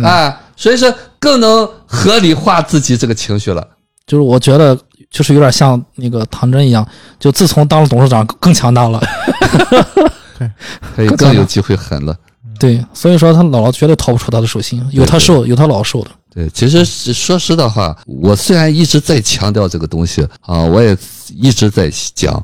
[0.03, 3.68] 啊，所以说更能合理化自己这个情绪了。
[4.07, 4.77] 就是我觉得，
[5.11, 6.87] 就是有点像那个唐真一样，
[7.19, 9.01] 就自从当了董事长更强大了。
[10.97, 12.17] 可以更有机会狠了。
[12.59, 16.11] 对，所以说他姥姥绝对逃不出他的手心，有他受，有他姥受的。
[16.33, 20.97] 对，其实说实的话，我虽然一直在强调这个东西啊，我也
[21.35, 22.43] 一直在讲，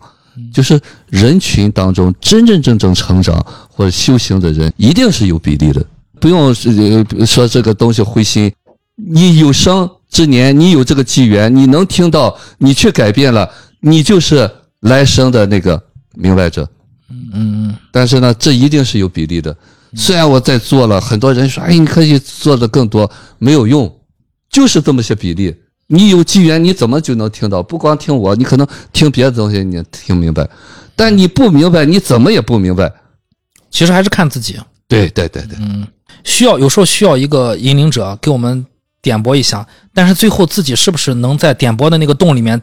[0.53, 5.85] 就是人群当中真真正正成长或者修行的人，一定是有比例的，
[6.21, 6.55] 不用
[7.25, 8.53] 说这个东西灰心。
[8.99, 13.49] 你有生之年，你有这个机缘，你能听到，你去改变了，
[13.81, 15.81] 你就是来生的那个
[16.15, 16.69] 明白者。
[17.11, 19.57] 嗯嗯嗯但是呢，这一定是有比例的。
[19.95, 23.91] 虽然我在做了，很多人说，哎，你可以做的更多，没有用，
[24.51, 25.55] 就是这么些比例。
[25.87, 27.63] 你有机缘，你怎么就能听到？
[27.63, 30.47] 不光听我，你可能听别的东西，你听明白，
[30.95, 32.93] 但你不明白，你怎么也不明白。
[33.71, 34.59] 其实还是看自己。
[34.87, 35.87] 对对对对，嗯，
[36.25, 38.67] 需要有时候需要一个引领者给我们
[39.01, 42.61] 点拨一下，但是最后自己是不是能在点拨的那个洞里面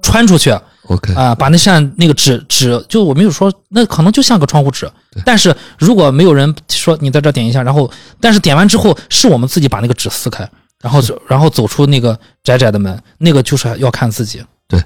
[0.00, 10.48] 穿出去啊、OK，啊把那扇那个纸纸，就我没有说，那可能就像个窗户纸对，但是如果没有人说你在这点一下，然后但是点完之后是我们自己把那个纸撕开，
[10.80, 14.42] 然后走然后走出那个窄窄的门，那个就是要看自己。
[14.68, 14.80] 对，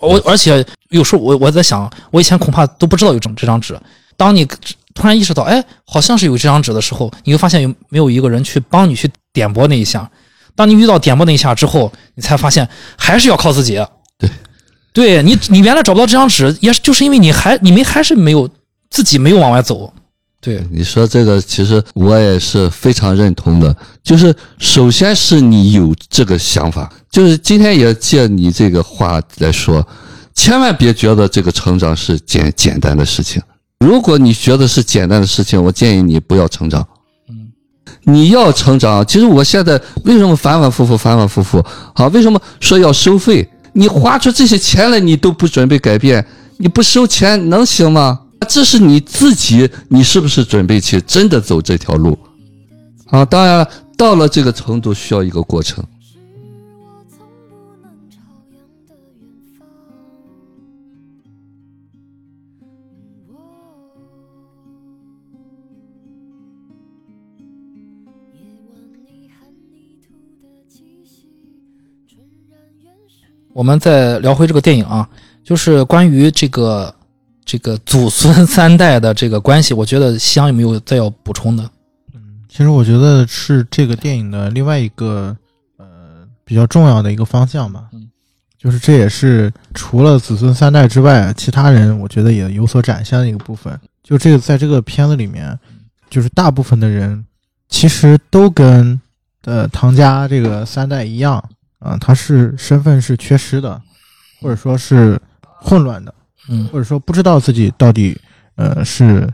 [0.00, 3.78] 我而且有时候我我在想，我以前恐怕都不知道有这这张纸，
[4.16, 4.44] 当你
[4.94, 10.10] 突然意识到，哎，好像是有这张纸的时候，你会发现有没有一个人去帮你去点拨那一下。
[10.56, 13.80] 当你遇到点拨那一下之后，你才发现还是要靠自己。
[14.18, 14.28] 对，
[14.92, 18.50] 对你，你原来找不到这张纸，也是就是因为你还你们还是没有
[18.90, 19.92] 自己没有往外走。
[20.40, 23.76] 对，你说这个，其实我也是非常认同的。
[24.02, 29.86] 就是首先是你有这个想法，就是今天也借你这个话来说，
[30.34, 33.40] 千万别觉得这个成长是简简单的事情。
[33.78, 36.84] 如果你觉得是简单的事情，我建议你不要成长。
[38.04, 39.04] 你要成长。
[39.06, 42.08] 其实我现在为什么反反复复、反反复复好？
[42.08, 43.48] 为什么说要收费？
[43.72, 46.24] 你花出这些钱来，你都不准备改变，
[46.56, 48.18] 你不收钱能行吗？
[48.48, 52.18] 这是你自己，你是不是准备去真的走这条路？
[53.06, 55.84] 啊，当然了，到了这个程度需要一个过程。
[73.52, 75.08] 我们再聊回这个电影啊，
[75.42, 76.94] 就是关于这个
[77.44, 81.62] 这个祖孙三代的这个关系，我觉得西阳有没有再要补充的？
[82.14, 85.36] 嗯其实我觉得是这个电影的另外一个
[85.76, 85.86] 呃
[86.44, 87.84] 比较重要的一个方向吧。
[87.92, 88.08] 嗯，
[88.58, 93.78] 就是这也是除了子孙三代之外，其他人我觉得也有所展现的一个部分。
[94.02, 95.56] 就这个在这个片子里面，
[96.10, 97.24] 就是大部分的人
[97.68, 98.98] 其实都跟
[99.44, 101.42] 呃唐家这个三代一样
[101.78, 103.80] 啊、他是身份是缺失的，
[104.40, 105.20] 或者说是
[105.60, 106.12] 混乱的，
[106.48, 108.18] 嗯或者说不知道自己到底
[108.56, 109.28] 呃是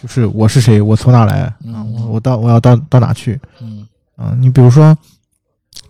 [0.00, 1.56] 就是我是谁，我从哪来啊？
[1.64, 3.40] 嗯我我到我要到到哪去？
[3.60, 3.86] 嗯
[4.18, 4.96] 嗯、你比如说，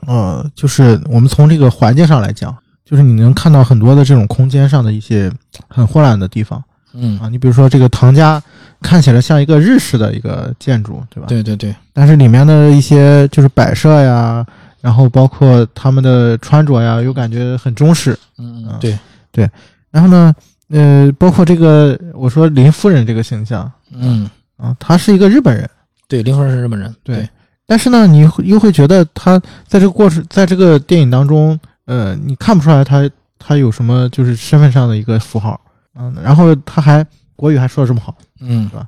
[0.07, 5.33] 呃，就是我们从这个环境上来讲，就是你能看到很多的这种空间上的一些
[5.69, 7.29] 很混乱的地方嗯，啊。
[7.29, 8.42] 你比如说这个唐家
[8.81, 11.27] 看起来像一个日式的一个建筑，对吧？。
[11.29, 14.45] 对对对，但是里面的一些就是摆设呀，
[14.87, 18.16] 然后包括他们的穿着呀，又感觉很中式。
[18.38, 18.96] 嗯对。
[19.33, 19.51] 对，
[19.90, 20.33] 然后呢，
[20.68, 24.31] 呃，包括这个我说林夫人这个形象嗯。
[24.57, 25.68] 啊，她是一个日本人。
[26.07, 27.29] 对，林夫人是日本人，对。
[27.66, 35.61] 但是呢，你会又会觉得她在这个过程，在这个电影当中，呃，你看不出来她她有什么就是身份上的一个符号，
[35.99, 38.68] 嗯，然后他还国语还说的这么好，嗯。
[38.70, 38.87] 是吧？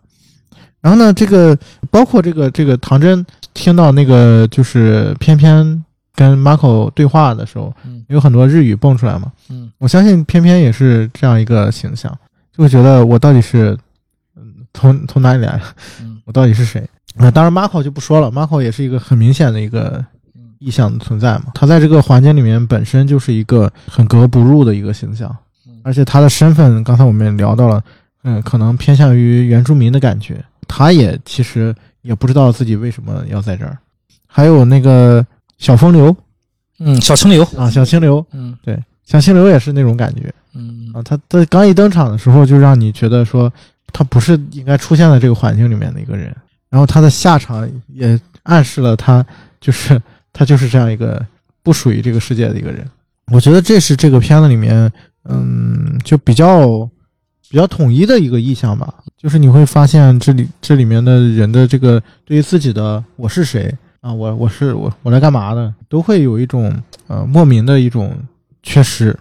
[0.81, 1.59] 然后呢，这个
[1.91, 5.85] 包括这个这个唐真听到那个就是偏偏
[6.19, 12.11] 跟 Marco 对话的时候，嗯有很多日语蹦出来嘛，嗯我相信偏偏也是这样一个形象，
[12.53, 13.79] 就会觉得我到底是
[14.35, 14.43] 嗯
[14.75, 15.61] 从从哪里来，
[16.01, 16.85] 嗯我到底是谁？
[17.15, 20.05] 那、当然，Marco 就不说了，Marco 也是一个很明显的一个
[20.35, 21.53] 嗯意象的存在嘛。
[21.55, 25.35] 他在这个环境里面本身就是一个很格格不入的一个形象
[25.69, 27.81] 嗯，而且他的身份，刚才我们也聊到了，
[28.25, 30.45] 嗯，可能偏向于原住民的感觉。
[30.67, 33.79] 他也其实也不知道自己为什么要在这儿。
[34.27, 35.25] 还有那个
[35.59, 36.16] 小风流
[36.79, 41.03] 嗯，小清流，啊，小清流，嗯对小清流也是那种感觉嗯啊。
[41.03, 43.53] 他他刚一登场的时候，就让你觉得说
[43.92, 46.35] 他不是应该出现在这个环境里面的一个人。
[46.71, 49.25] 然后他的下场也暗示了他
[49.61, 50.01] 就是
[50.33, 51.25] 他就是这样一个
[51.62, 52.87] 不属于这个世界的一个人。
[53.33, 54.92] 我觉得这是这个片子里面，
[55.25, 56.88] 嗯，就比较
[57.49, 58.94] 比较统一的一个意象吧。
[59.16, 66.75] 就是你会发现这里这里面的人的这个对于自己的我是谁啊，我我是我我来干嘛的，都会有一种
[67.09, 68.17] 呃莫名的一种
[68.63, 69.17] 缺失，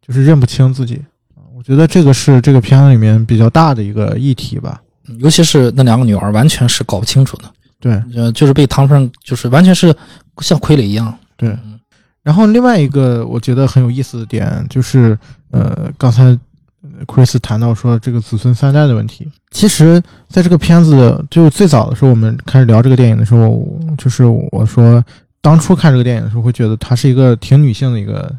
[0.00, 0.96] 就是认不清自己。
[1.34, 4.80] 啊我觉得这个是这个片子里面比较大的一个议题吧。
[5.18, 7.44] 尤其是那两个女儿，完全是搞不清楚的，
[7.80, 9.94] 对呃，就是被唐夫人，就是完全是
[10.38, 11.80] 像傀儡一样，对嗯。
[12.22, 15.18] 然后另外一个我觉得很有意思的点就是，
[15.50, 19.28] 呃，刚才呃 Chris 谈到说这个子孙三代的问题。
[19.50, 23.66] 其实，在这个片子就最早的时候，我们开始聊这个电影的时候，
[23.98, 25.04] 就是我说
[25.40, 28.32] 当初看这个电影的时候，会觉得它是一个挺女性的一个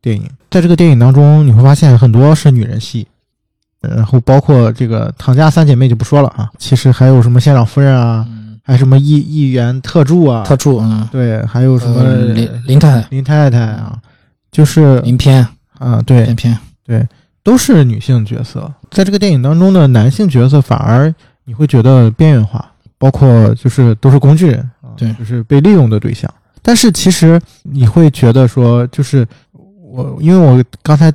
[0.00, 0.28] 电影。
[0.50, 3.06] 在这个电影当中，你会发现很多是女人戏，
[3.82, 8.42] 呃然后包括这个唐家三姐妹就不说了啊，其实还有什么县长夫人啊，嗯。
[8.66, 14.00] 还什么议议员特助啊，特助，嗯，对，还有什么呃林林太太、林太太啊，
[14.50, 15.46] 就是林偏、
[15.78, 16.24] 啊，对。
[16.24, 17.06] 林，偏，对，
[17.44, 18.72] 都是女性角色。
[18.90, 26.28] 在这个电影当中的男性角色反而你会觉得边缘化，包括就是都是工具人啊，对就是被利用的对象。
[26.62, 31.12] 但是其实你会觉得说，就是我因为我刚才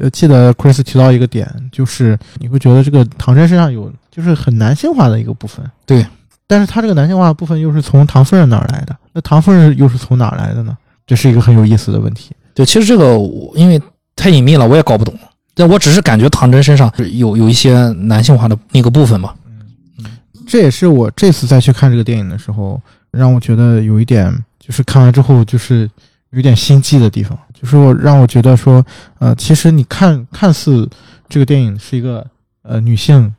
[0.00, 5.64] 呃记得 Chris 提到一个点，就是你会觉得这个唐真身上有就是很男性化的一个部分。
[5.84, 6.06] 对，
[6.46, 10.74] 但是他这个男性化的部分又是从唐夫人那儿来的，那唐夫人又是从哪儿来的呢？
[11.06, 12.34] 这是一个很有意思的问题。
[12.54, 13.80] 对，其实这个我因为
[14.16, 15.14] 太隐秘了，我也搞不懂。
[15.56, 19.34] 但我只是感觉唐真身上有有一些男性化的那个部分嘛。
[19.98, 20.06] 嗯
[20.46, 25.90] 这也是我这次再去看这个电影的时候，让我觉得有一点，就是看完之后就是
[26.30, 28.84] 有点心悸的地方，就是我让我觉得说，
[29.18, 30.88] 呃，其实你看看似
[31.28, 32.24] 这个电影是一个
[32.62, 33.34] 呃女性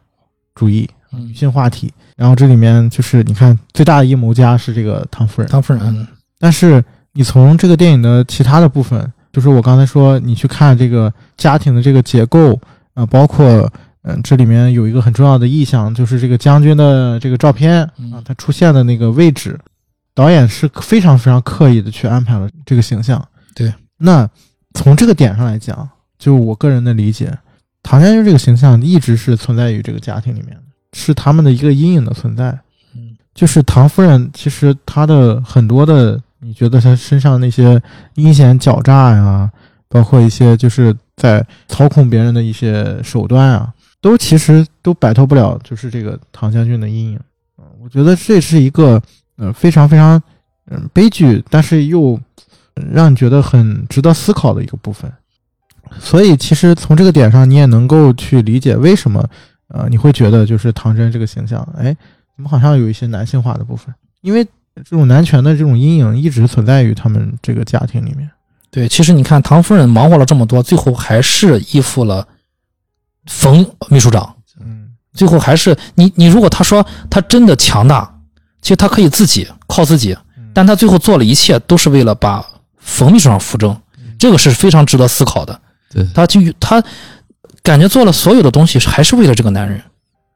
[0.53, 6.05] 主义、女性话题，然后这里面就是你看最大的阴谋家是这个唐夫人，唐夫人，嗯，
[6.37, 12.59] 但是你从这个电影的其他的部分，就是我刚才说，你去看这个家庭的这个结构
[12.95, 13.71] 啊、包括
[14.01, 19.55] 嗯、这里面有一个很重要的意象，就是这个将军的这个照片啊嗯，他出现的那个位置，
[20.15, 23.23] 导演是非常非常刻意的去安排了这个形象。
[23.53, 24.27] 对，那
[24.73, 27.31] 从这个点上来讲，就我个人的理解，
[27.83, 32.57] 唐将军这个形象一直是存在于这个家庭里面的，是他们的一个阴影的存在。
[32.95, 37.81] 嗯，就是唐夫人，其实她的很多的，你觉得他身上那些
[38.15, 39.51] 阴险狡诈呀，
[39.87, 47.19] 包括一些就是在操控别人的一些手段啊，都其实都摆脱不了，就是这个唐将军的阴影。
[47.57, 49.01] 嗯，我觉得这是一个
[49.37, 50.21] 呃非常非常
[50.71, 52.19] 嗯悲剧，但是又
[52.91, 55.11] 让你觉得很值得思考的一个部分。
[55.99, 59.27] 所以其实从这个点上，你也能够去理解为什么
[59.69, 61.95] 呃你会觉得就是唐真这个形象，哎。
[62.37, 63.91] 怎么好像有一些男性化的部分？
[64.21, 64.47] 因为
[64.83, 68.29] 这种男权的这种阴影一直存在于他们这个家庭里面。
[68.69, 72.27] 对，其实你看唐夫人忙活了这么多，最后还是依附了
[73.25, 74.35] 冯秘书长。
[74.59, 78.13] 嗯，最后还是你你如果他说他真的强大，
[78.61, 80.15] 其实他可以自己靠自己，
[80.53, 82.45] 但他最后做了一切都是为了把
[82.77, 83.75] 冯秘书长扶正，
[84.19, 85.59] 这个是非常值得思考的。
[85.89, 86.83] 对，他就他
[87.63, 89.81] 感觉做了所有的东西还是为了这个男人，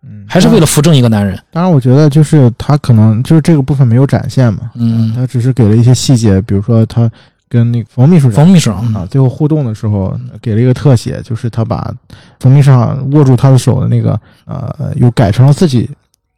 [0.03, 1.37] 嗯，还是为了扶正一个男人。
[1.51, 7.09] 当然，我觉得就是他可能就是这个部分没有展现嘛，嗯，他只是给了一些细节，比如说他
[7.47, 11.93] 跟那个冯秘书长冯秘书长啊，最后互动的时候给了一个特写，就是他把
[12.39, 15.89] 冯秘书长握住他的手的那个呃，又改成了自己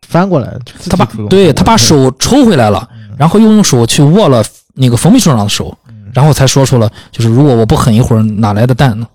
[0.07, 0.53] 翻过来，
[0.89, 5.93] 他把对他把手抽回来了，然后又用手去握了那个冯秘书长的手，嗯。
[6.13, 9.07] 然后才说出了就是如果我不狠一会儿，哪来的蛋呢？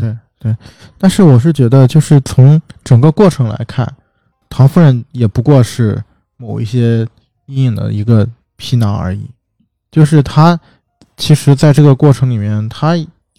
[0.00, 0.56] 对对，
[0.98, 3.86] 但是我是觉得，就是从整个过程来看，
[4.48, 6.02] 唐夫人也不过是
[6.36, 7.06] 某一些
[7.46, 9.30] 阴影的一个皮囊而已。
[9.92, 10.58] 就是她
[11.16, 12.94] 其实在这个过程里面，她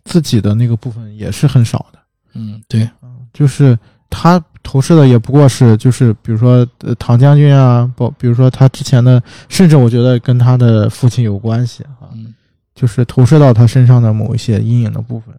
[0.05, 1.99] 自己的那个部分也是很少的。
[2.35, 2.89] 嗯，对，
[3.33, 3.77] 就是
[4.09, 12.07] 她投射的也不过是，就是比如说呃唐将军啊，不比如说他之前的，甚至我觉得跟他的父亲有关系啊。
[12.13, 12.33] 嗯
[12.75, 15.31] 就是投射到他身上的某一些阴影的部分，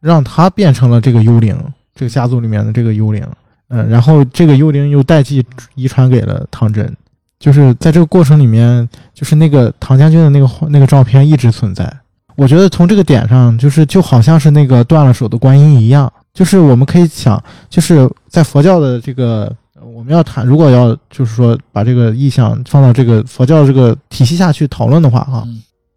[0.00, 1.56] 让他变成了这个幽灵，
[1.94, 3.26] 这个家族里面的这个幽灵。
[3.70, 6.90] 嗯，然后这个幽灵又代际遗传给了唐真，
[7.38, 11.92] 就是在这个过程里面，就是那个唐将军的那个那个照片一直存在。
[12.34, 25.46] 我觉得从这个点上，就是就好像是那个断了手的观音一样，就是我们可以想，就是在佛教的这个我们要谈，如果要就是说把这个意象放到这个佛教这个体系下去讨论的话，哈，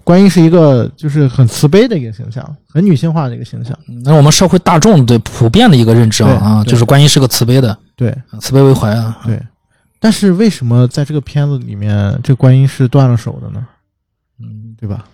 [0.04, 3.78] 观音是一个就是很慈悲的一个形象，很女性化的一个形象。
[4.04, 9.20] 那我们社会大众对普遍的一个认知啊啊，就是观音是个慈悲的，对慈悲为怀啊。
[9.26, 9.42] 对，
[10.00, 13.66] 但是为什么在这个片子里面，这观音是断了手的呢？
[14.40, 15.06] 嗯对吧？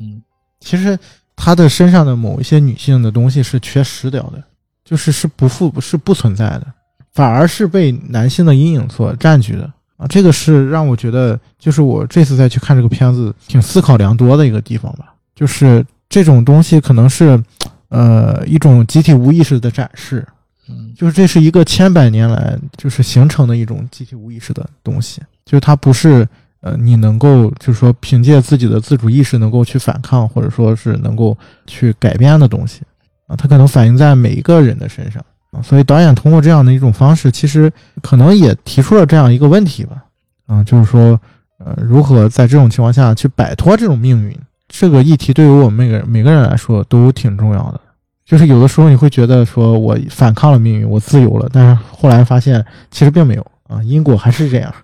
[0.00, 0.22] 嗯，
[0.60, 0.98] 其实
[1.34, 4.42] 她的身上的某一些女性的东西是缺失掉的，
[4.84, 6.66] 就是是不复是不存在的，
[7.12, 10.06] 反而是被男性的阴影所占据的啊。
[10.06, 15.14] 这个是让我觉得，就是我这次再去看这个片子，挺思考良多的一个地方吧。
[15.34, 17.42] 就是这种东西可能是，
[17.88, 20.26] 呃，一种集体无意识的展示，
[20.68, 26.26] 嗯就是这是一个千百年来就是形成的一种集体无意识的东西，就是它不是
[26.60, 31.36] 呃你能够就是说凭借自己的自主意识能够去反抗或者说是能够
[31.66, 32.80] 去改变的东西
[33.26, 40.04] 啊，它可能反映在每一个人的身上啊，所以导演通过这样的一种方式，其实可能也提出了这样一个问题吧，
[40.46, 41.20] 啊，就是说
[41.58, 44.38] 呃如何在这种情况下去摆脱这种命运，
[44.68, 47.80] 这个议题对于我们每个人每个人来说都挺重要的。
[48.24, 54.74] 就是有的时候你会觉得说我反抗了命运，我自由了，但是后来发现其实并没有啊，因果还是这样。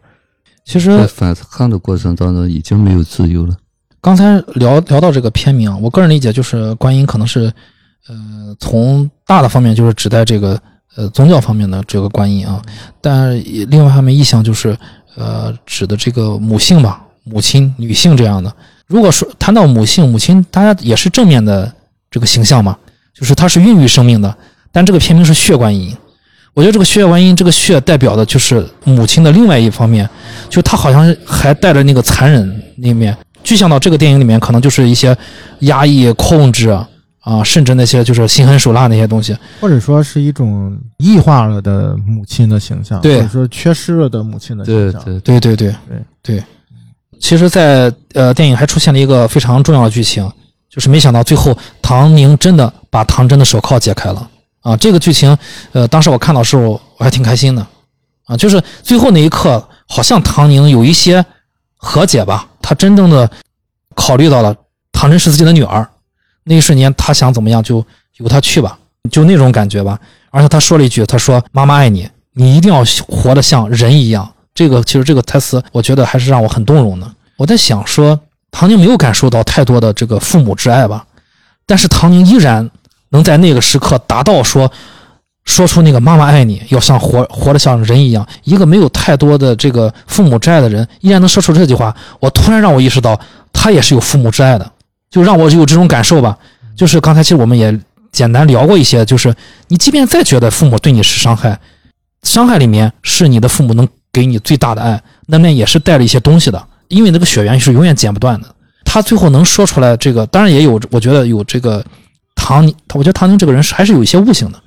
[0.64, 3.56] 其实在反抗的过程当中已经没有自由了。
[4.00, 7.52] 刚才聊聊到这个片名，我个人理解就是观音可能是，
[8.08, 10.60] 呃，从大的方面就是指代这个
[10.96, 12.60] 呃宗教方面的这个观音啊，
[13.00, 13.34] 但
[13.68, 14.76] 另外一方面意象就是
[15.16, 18.52] 呃指的这个母性吧，母亲、女性这样的。
[18.86, 21.72] 如果说谈到母性，母亲大家也是正面的
[22.10, 22.76] 这个形象嘛，
[23.14, 24.36] 就是她是孕育生命的，
[24.72, 25.96] 但这个片名是血观音。
[26.54, 30.06] 我觉得这个血观音，这个血代表的就是母亲的另外一方面，
[30.50, 33.16] 就她好像还带着那个残忍那一面。
[33.42, 35.16] 具象到这个电影里面，可能就是一些
[35.60, 36.86] 压抑、控制啊，
[37.44, 39.36] 甚至那些就是心狠手辣那些东西。
[39.60, 45.02] 或者说是一种异化了的母亲的形象，对或者说缺失了的母亲的形象。
[45.04, 45.74] 对对对对对
[46.22, 46.44] 对。
[47.20, 50.28] 其实在，呃电影还出现了一个非常重要的剧情，
[50.68, 54.28] 就是没想到最后唐宁真的把唐真的手铐解开了
[54.62, 54.76] 啊！
[54.76, 55.38] 这个剧情，
[55.70, 56.62] 呃，当时我看到的时候
[56.98, 57.64] 我还挺开心的
[58.24, 61.24] 啊，就是最后那一刻，好像唐宁有一些
[61.76, 63.30] 和解吧，他真正的
[63.94, 64.52] 考虑到了
[64.90, 65.88] 唐真是自己的女儿，
[66.44, 67.84] 那一瞬间他想怎么样就
[68.16, 68.78] 由他去吧，
[69.10, 69.98] 就那种感觉吧。
[70.30, 77.10] 而且他说了一句，他说：“妈妈爱你，你一定要活得像人一样。”这个其实这个台词，我觉得还是让我很动容的。
[77.36, 78.18] 我在想说，
[78.50, 81.04] 唐宁没有感受到太多的这个父母之爱吧，
[81.66, 82.70] 但是唐宁依然
[83.10, 84.70] 能在那个时刻达到说
[85.44, 88.26] 说出那个“妈妈爱你”，要像活活得像人一样。
[88.44, 93.18] 一个没有太多的这个父母之爱的人，依然能说出这句话，我突然让我意识到，
[93.52, 94.71] 他也是有父母之爱的，
[95.12, 96.36] 就让我有这种感受吧。
[96.74, 97.78] 就是刚才其实我们也
[98.10, 99.32] 简单聊过一些，就是
[99.68, 101.60] 你即便再觉得父母对你是伤害，
[102.22, 108.48] 伤害里面是你的父母能给你最大的爱，那面也是带了一些东西的，因为那个血缘是永远剪不断的。
[108.84, 111.84] 他最后能说出来这个，当然也有，我觉得有这个
[112.34, 114.58] 唐宁，我觉得唐宁这个人是还是有一些悟性的，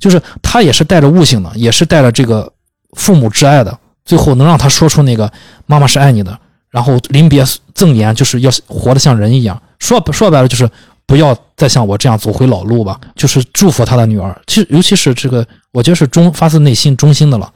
[0.00, 2.52] 就是他也是带着悟性的，也是带着这个
[2.96, 5.30] 父母之爱的，最后能让他说出那个
[5.66, 6.36] 妈妈是爱你的，
[6.72, 7.44] 然后临别
[7.74, 10.68] 赠言就是要活得像人一样，说说白了就是
[11.06, 14.34] 不要再像我这样走回老路吧，就是祝福他的女儿。
[14.46, 17.52] 其实尤其是这个，我觉得是忠发自内心衷心的了。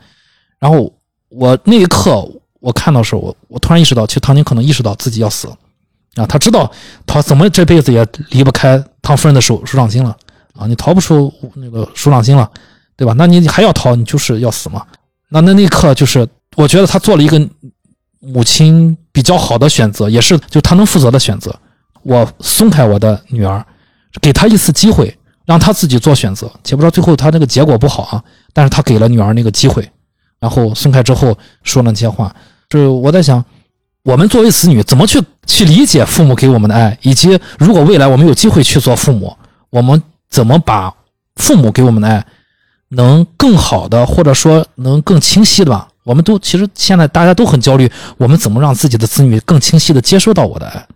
[0.60, 0.92] 然后
[1.30, 2.22] 我那一刻
[2.60, 5.48] 我看到的时候，我我突然意识到，其实唐宁可能意识到自己要死
[6.16, 6.70] 啊，他知道
[7.06, 10.14] 他怎么这辈子也离不开唐夫人的手手掌心了
[10.54, 12.50] 啊，你逃不出那个手掌心了，
[12.96, 13.14] 对吧？
[13.16, 14.84] 那你还要逃，你就是要死嘛。
[15.28, 17.38] 那那那一刻就是，我觉得他做了一个
[18.20, 21.54] 母亲比较好的选择，也是就他能负责的选择。
[22.02, 23.64] 我松开我的女儿，
[24.20, 26.50] 给她一次机会，让她自己做选择。
[26.62, 29.88] 且不知道最后她那个结果不好啊，但是她给了女儿那个机会，
[30.38, 32.34] 然后松开之后说了那些话。
[32.68, 33.44] 就是我在想，
[34.02, 39.36] 我们作为子女怎么去去理解父母给我们的爱，以及如果未来我们有机会去做父母，
[39.70, 40.00] 我们
[40.30, 40.94] 怎么把
[41.36, 42.24] 父母给我们的爱
[42.90, 45.88] 能更好的，或者说能更清晰的吧？
[46.06, 50.86] 我们都其实现在大家都很焦虑，我们怎么让自己的子女更清晰的接收到我的爱？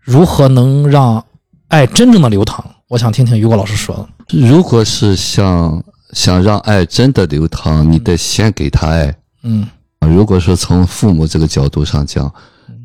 [0.00, 1.24] 如何能让
[1.66, 2.64] 爱真正的流淌？
[2.86, 4.38] 我想听听于果老师说的。
[4.38, 5.82] 如果是想
[6.12, 9.12] 想让爱真的流淌，你得先给他爱。
[9.42, 9.66] 嗯
[10.06, 12.32] 如果说从父母这个角度上讲，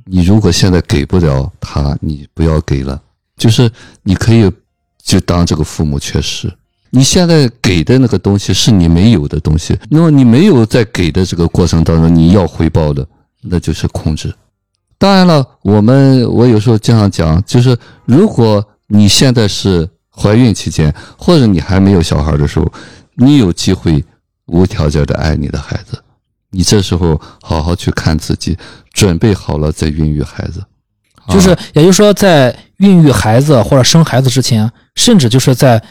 [0.05, 2.99] 你如果现在给不了他，你不要给了，
[3.37, 3.69] 就是
[4.01, 4.51] 你可以
[5.03, 6.51] 就当这个父母缺失。
[6.89, 13.05] 你现在给的那个东西是你没有的东西，那么你没有在给的这个过程当中，你要回报的，
[13.41, 14.33] 那就是控制。
[14.97, 22.71] 当然了，我们我有时候经常讲，就是如果你现在是怀孕期间，或者你还没有小孩的时候，
[23.15, 24.03] 你有机会
[24.47, 26.01] 无条件的爱你的孩子，
[26.49, 28.57] 你这时候好好去看自己，
[28.91, 30.63] 准备好了再孕育孩子。
[31.29, 35.83] 就是啊，也就是说，在孕育孩子或者生孩子之前，甚至就是在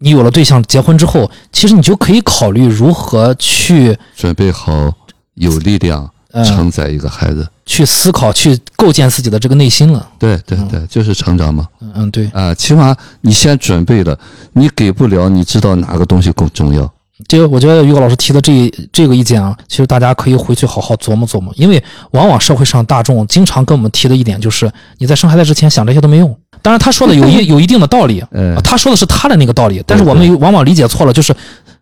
[0.00, 4.92] 你有了对象、结婚之后，其实你就可以考虑如何去准备好
[5.34, 7.46] 有力量呃承载一个孩子。
[7.66, 10.08] 去思考、去构建自己的这个内心了。
[10.18, 11.68] 对对对，就是成长嘛。
[11.80, 14.18] 嗯嗯，对，啊，起码你先准备了，
[14.54, 16.92] 你给不了，你知道哪个东西更重要。
[17.28, 21.80] 这个我觉得于果老师提的这这个意见啊，其实大家可以回去好好琢磨琢磨，因为
[22.12, 26.36] 往往社会上大众经常跟我们提的一点就是，你在生孩子之前想这些都没用。
[26.62, 31.34] 当然，他说的有一 有一定的道理，嗯啊他说的是他的那个道理，但是我们往往理解错了，就是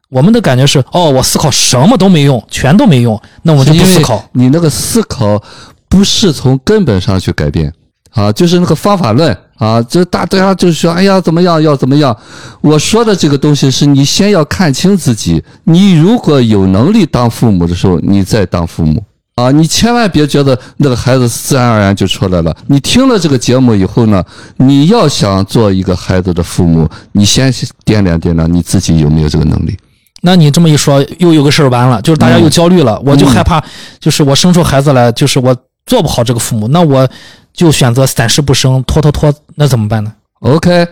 [0.09, 4.24] 我们的感觉是，哦，我思考什么都没用，全都没用，那我就不思考。
[4.33, 5.43] 你那个思考
[5.89, 7.72] 不是从根本上去改变
[8.12, 12.16] 啊，就是那个方法论啊，就大大家就是说，哎呀，怎么样要怎么样。
[12.61, 19.03] 我说的这个东西是你先要看清自己，你如果有能力当父母的时候，你再当父母。
[19.39, 22.53] 啊，你千万别觉得那个孩子自然而然就出来了。
[22.66, 24.24] 你听了这个节目以后呢，
[24.57, 27.53] 你要想做一个孩子的父母，你先
[27.84, 29.78] 掂量掂量你自己有没有这个能力。
[30.22, 33.62] 那你这么一说，又有个事儿完了，就是大家又焦虑了，我就嗯害怕，
[34.01, 37.09] 就是我生出孩子来，就是我做不好这个父母，那我
[37.53, 40.84] 就选择暂时不生，拖拖拖，那怎么办呢？OK，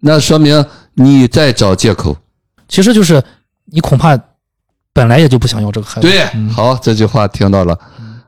[0.00, 0.64] 那说明
[0.94, 2.16] 你在找借口。
[2.66, 3.22] 其实就是
[3.66, 4.18] 你恐怕
[4.94, 6.08] 本来也就不想要这个孩子。
[6.08, 7.78] 对，嗯好，这句话听到了。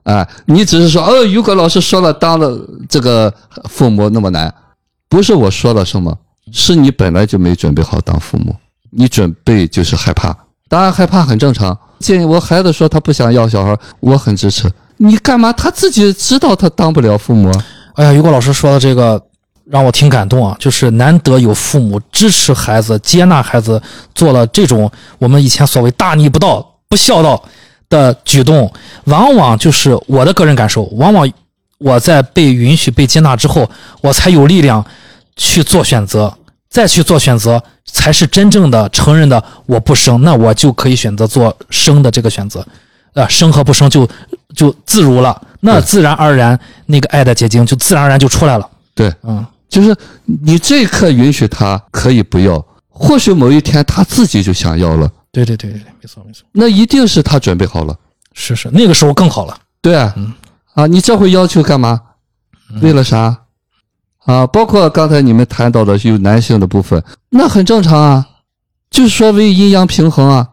[0.03, 2.57] 啊，你只是说，哦，于果老师说了，当了
[2.89, 3.33] 这个
[3.69, 4.53] 父母那么难，
[5.09, 6.17] 不是我说了什么，
[6.53, 8.55] 是你本来就没准备好当父母，
[8.91, 10.37] 你准备就是害怕，
[10.69, 11.77] 当然害怕很正常。
[11.99, 14.71] 建议我孩子说他不想要小孩，我很支持。
[14.99, 15.53] 你干嘛？
[15.53, 17.65] 他自己知道他当不了父母啊。
[17.95, 19.21] 哎呀，于果老师说的这个
[19.71, 23.81] 让我挺感动啊，就是难得有父母支持孩子、接纳孩子，
[24.15, 27.43] 做了这种我们以前所谓大逆不道、不孝道
[27.89, 28.73] 的举动，
[29.05, 31.29] 往往就是我的个人感受，往往
[31.79, 33.69] 我在被允许、被接纳之后，
[34.01, 34.85] 我才有力量
[35.37, 36.33] 去做选择，
[36.69, 42.67] 再去做选择，才是真正的承认的我不生，那我就可以选择做生的这个选择，
[43.15, 44.09] 呃，生和不生就
[44.55, 49.45] 就自如了，那自然而然那个爱的结晶就自然而然就出来了，对，嗯，
[49.77, 57.95] 就是你这一刻允许他可以不要，或许某一天他自己就想要了，对对对对对，没错没错，那一定是他准备好了。
[58.33, 60.33] 是是，那个时候更好了，对啊，嗯
[60.73, 62.01] 啊，你这会要求干嘛？
[62.81, 63.37] 为了啥？
[64.25, 68.27] 啊，包括刚才你们谈到的有男性的部分，那很正常啊，
[68.91, 70.49] 就是说为阴阳平衡啊。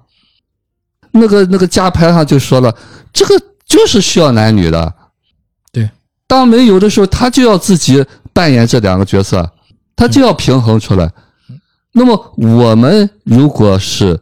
[1.11, 2.76] 那个那个家牌上就说了，
[3.13, 4.93] 这个就是需要男女的。
[5.71, 5.89] 对，
[6.28, 9.49] 当没有的时候，他就要自己扮演这两个角色，
[9.95, 11.11] 他就要平衡出来。
[11.91, 14.19] 那么我们如果是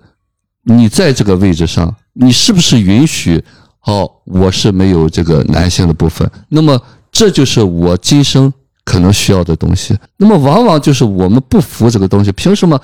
[0.64, 3.44] 你在这个位置上，你是不是允许？
[3.86, 6.80] 哦，我是没有这个男性的部分，那么
[7.12, 8.54] 这就是我今生
[8.84, 9.98] 可能需要的东西。
[10.18, 12.80] 那么往往就是我们不服这个东西，凭什么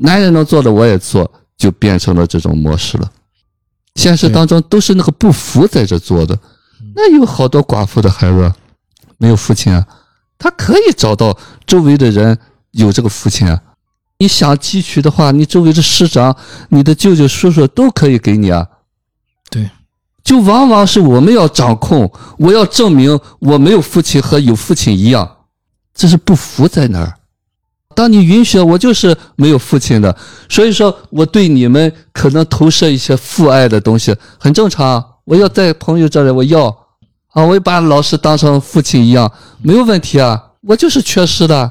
[0.00, 3.08] 男人能做的我也做，就变成了这种模式了。
[3.94, 6.36] 现实当中都是那个不服在这做的，
[6.96, 8.52] 那有好多寡妇的孩子
[9.18, 9.86] 没有父亲啊，
[10.42, 12.36] 他可以找到周围的人
[12.72, 13.62] 有这个父亲啊。
[14.18, 16.36] 你想汲取的话，你周围的师长、
[16.70, 18.66] 你的舅舅、叔叔都可以给你啊。
[19.48, 19.70] 对，
[20.24, 25.36] 就往往是我们要掌控，我要证明我没有父亲和有父亲一样，
[25.94, 27.14] 这是不服在哪儿。
[27.94, 30.16] 当你允许我就是没有父亲的，
[30.48, 35.04] 所以说我对你们可能投射一些父爱的东西，很正常。
[35.24, 36.74] 我要在朋友这里，我要
[37.32, 39.30] 啊，我也把老师当成父亲一样，
[39.60, 40.42] 没有问题啊。
[40.62, 41.70] 我就是缺失的，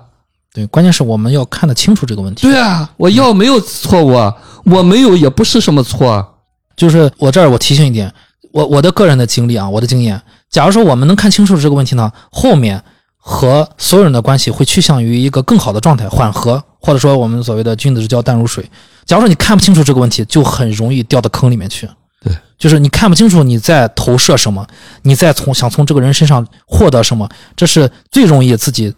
[0.54, 2.48] 对，关键是我们要看得清楚这个问题。
[2.48, 4.36] 对啊，我要没有错误啊，
[4.66, 6.28] 我没有也不是什么错啊。
[6.76, 8.12] 就是我这儿我提醒一点，
[8.52, 12.84] 我我的个人的经历啊，我的经验，假如说我们能看清楚这个问题呢，后面
[13.16, 18.68] 和所有人的关系会趋向于一个更好的状态，缓和，或者说我们所谓的君子之交淡如水。
[19.06, 21.88] 假如说你看不清楚这个问题，就很容易掉到坑里面去。
[22.24, 24.66] 对，就是你看不清楚你在投射什么，
[25.02, 28.94] 你在从想从这个人身上获得什么，这是最容易自己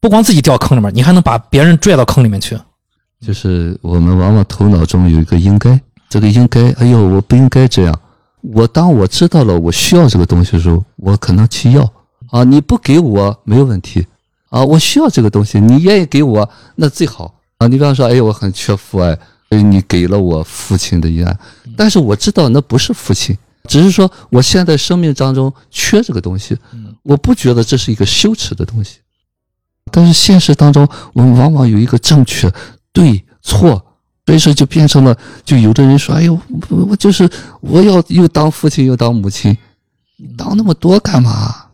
[0.00, 2.56] 不光自己掉坑里面，你还能把别人拽到坑里面去。
[3.20, 8.00] 就是我们往往头脑中有一个应该，这个应该，哎呦，我不应该这样。
[8.42, 11.90] 我当我知道了我需要这个东西的时候，我可能去要
[12.30, 14.06] 啊，你不给我没有问题
[14.50, 17.66] 啊，我需要这个东西，你愿意给我那最好啊。
[17.66, 21.34] 你比方说，哎，我很缺父爱，所以你给了我父亲的爱，
[21.76, 23.36] 但是我知道那不是父亲，
[23.68, 26.56] 只是说我现在生命当中缺这个东西，
[27.02, 28.98] 我不觉得这是一个羞耻的东西。
[29.90, 32.50] 但是现实当中，我们往往有一个正确、
[32.92, 33.84] 对错，
[34.26, 36.38] 所以说就变成了，就有的人说：“哎呦，
[36.70, 37.28] 我我就是
[37.60, 39.56] 我要又当父亲又当母亲，
[40.36, 41.66] 当那么多干嘛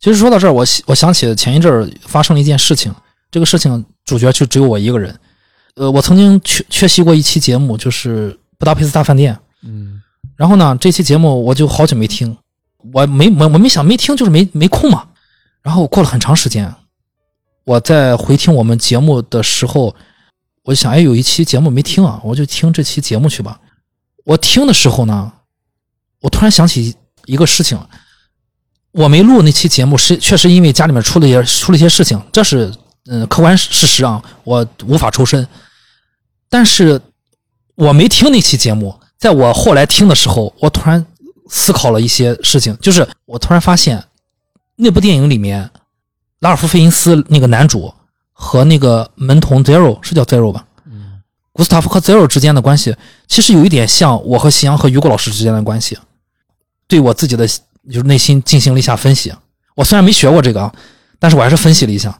[0.00, 2.94] 其实说到这儿，我想我想起前一阵儿发生了一件事情，
[3.32, 5.18] 这个事情主角就只有我一个人。
[5.74, 10.02] 呃，我曾经缺缺席过一期节目，就是《布达佩斯大饭店》。？”嗯，
[10.36, 12.36] 然后呢，这期节目我就好久没听，
[12.92, 15.08] 我没我我没想没听，就是没没空嘛。
[15.62, 16.72] 然后过了很长时间，
[17.64, 19.94] 我在回听我们节目的时候，
[20.62, 23.60] 我想，哎，有一期节目没听啊，我就听这期节目去吧。
[24.24, 25.32] 我听的时候呢，
[26.20, 26.94] 我突然想起
[27.26, 27.78] 一个事情，
[28.92, 32.72] 我没录那期节目是确实因为家里面出了一些出了一些事情，这是
[33.06, 35.46] 嗯客观事实啊，我无法抽身。
[36.48, 36.98] 但是
[37.78, 41.06] 我没听那期节目，在我后来听的时候，我突然
[41.48, 44.02] 思考了一些事情，就是我突然发现
[44.74, 45.70] 那部电影里面，
[46.40, 47.94] 拉尔夫·费因斯那个男主
[48.32, 50.66] 和那个门童 Zero 是叫 Zero 吧？
[50.86, 51.22] 嗯
[51.52, 52.96] 古斯塔夫和 Zero 之间的关系，
[53.28, 55.96] 其实有一点像我和夕阳和雨果老师之间的关系。
[56.88, 59.32] 对我自己的就是内心进行了一下分析。
[59.76, 60.74] 我虽然没学过这个啊，
[61.20, 62.18] 但是我还是分析了一下。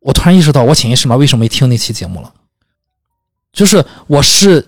[0.00, 2.32] 我突然意识到，我潜意识里面为什么没听那期节目了？
[3.52, 4.66] 就是我是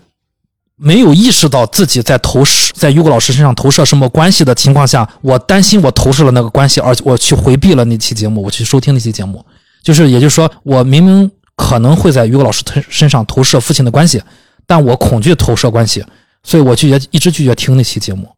[0.76, 9.44] 没有意识到自己在投射在雨果老师身上投射什么关系的情况下，我担心我投射了那个关系，而且我去回避了那期节目，我去收听那期节目，
[9.82, 14.20] 就是也就是说，我明明可能会在雨果老师身上投射父亲的关系，
[14.66, 16.04] 但我恐惧投射关系，
[16.42, 18.28] 所以我拒绝一直拒绝听那期节目。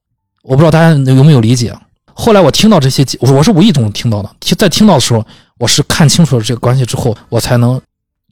[0.43, 1.75] 我不知道大家有没有理解。
[2.13, 5.25] 后来我听到这些，我我是无意中听到的，在听到的时候，
[5.59, 7.81] 我是看清楚了这个关系之后，我才能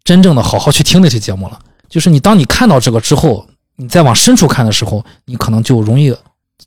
[0.04, 1.58] 真正的好好去听那期节目了。
[1.92, 6.10] 就是你当你看到这个之后，你再往深处看的时候，你可能就容易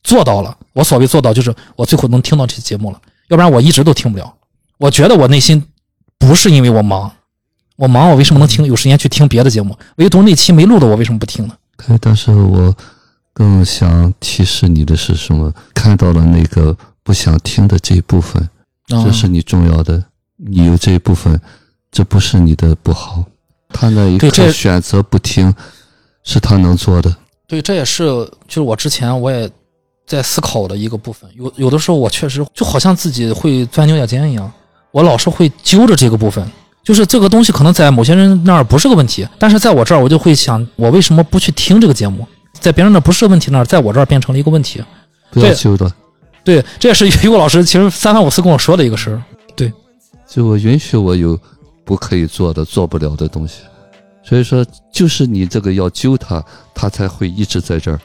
[0.04, 0.56] 做到了。
[0.72, 4.32] 我所谓做到，就是我最后能听到这期节目了，要不然我一直都听不了。
[4.78, 5.66] 我觉得我内心
[6.20, 7.12] 不是因为我忙，
[7.76, 9.76] 我忙我为什么能听有时间去听别的节目？
[9.96, 11.56] 唯独那期没录的，我为什么不听呢？
[11.76, 12.72] 对，但是我
[13.34, 15.52] 更想提示你的是什么？
[15.74, 18.48] 看到了那个不想听的这一部分，
[18.86, 20.04] 这啊是你重要的。
[20.38, 21.42] 你有这一部分，
[21.92, 23.24] 这不是你的不好。
[23.76, 25.54] 他那一刻选择不听，
[26.24, 27.14] 是他能做的。
[27.48, 28.06] 对，这也是
[28.48, 29.50] 就是我之前我也
[30.08, 31.30] 在思考的一个部分。
[31.36, 34.52] 有有的时候我确实就好像自己会钻牛角尖一样，
[34.92, 36.50] 我老是会揪着这个部分。
[36.84, 42.26] 就是这个东西可能在某些人那儿不是个问题，但是在我这儿我就会想，我为什么不去听这个节目？
[42.60, 44.84] 在别人那儿不是个问题那儿，在我这儿变成了一个问题。
[45.32, 45.92] 不要对揪的，
[46.44, 49.22] 对，这也是 于果老师其实三番五次跟我说的一个事儿。
[49.56, 49.74] 对
[50.28, 51.38] 就我允许我有
[51.86, 53.62] 不可以做的、做不了的东西。
[54.24, 58.00] 所以说，就是你这个要揪他，他才会一直在这儿。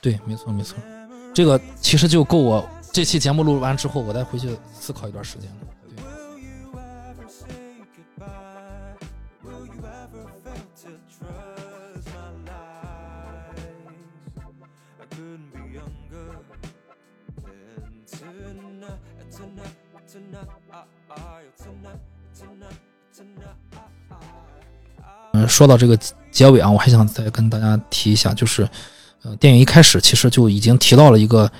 [0.00, 0.78] 对，没错没错，
[1.34, 5.56] 这个其实就够我这期节目录完之后，我再回去思考一段时间了。
[25.48, 25.98] 说到这个
[26.30, 28.68] 结尾啊，我还想再跟大家提一下，就是，
[29.24, 31.50] 呃，电影一开始其实就已经提到了一个，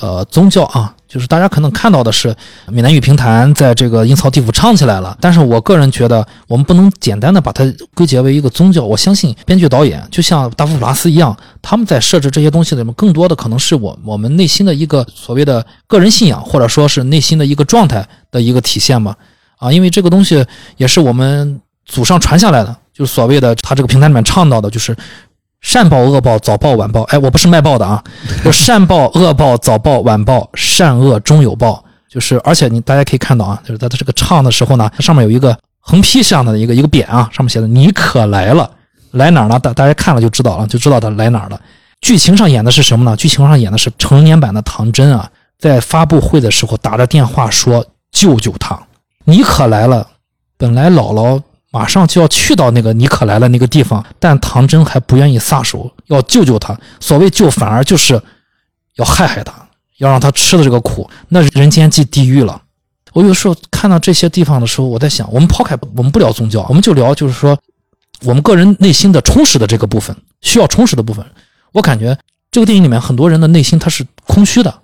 [0.00, 2.34] 呃，宗教啊，就是大家可能看到的是
[2.68, 8.84] 闽南语评弹在这个阴曹地府唱起来了，但是我个人觉得，我们不能简单的把它归结为一个宗教。
[8.84, 19.16] 我相信编剧导演就像达夫普拉斯一样，他们在设置这些东西里面，更多的可能是我我们内心的一个所谓的个人信仰，或者说是内心的一个状态的一个体现吧。
[19.58, 20.44] 啊，因为这个东西
[20.76, 24.96] 也是我们祖上传下来的，就是所谓的他这个平台里面倡导的，就是
[25.60, 27.02] 善报恶报，早报晚报。
[27.02, 28.02] 哎，我不是卖报的啊，
[28.44, 31.84] 我善报恶报，早报晚报，善恶终有报。
[32.08, 38.70] 就是而且你大家可以看到啊，就是在他这个唱的时候呢，它上面有一个横批上的一个一个匾啊，上面写的“你可来了”，
[39.12, 39.58] 来哪儿呢？
[39.58, 41.60] 大大家看了就知道了，就知道他来哪儿了。
[42.00, 43.14] 剧情上演的是什么呢？
[43.16, 45.28] 剧情上演的是成年版的唐真啊，
[45.58, 48.78] 在发布会的时候打着电话说：“救救他，
[49.24, 50.06] 你可来了。”
[50.56, 51.38] 本来姥姥
[51.76, 56.74] 马上就要去到那个你可来了那个地方，但唐真还不愿意撒手，要救救他。
[57.00, 58.18] 所谓救，反而就是
[58.94, 59.52] 要害害他，
[59.98, 62.62] 要让他吃的这个苦，那人间即地狱了。
[63.12, 67.58] 我有时候看到这些地方的时候，我在想，我们抛开我们不聊宗教，我们就聊就是说
[68.22, 71.22] 我们个人内心的充实的这个部分，需要充实的部分。
[71.72, 72.16] 我感觉
[72.50, 74.74] 这个电影里面很多人的内心他是空虚的，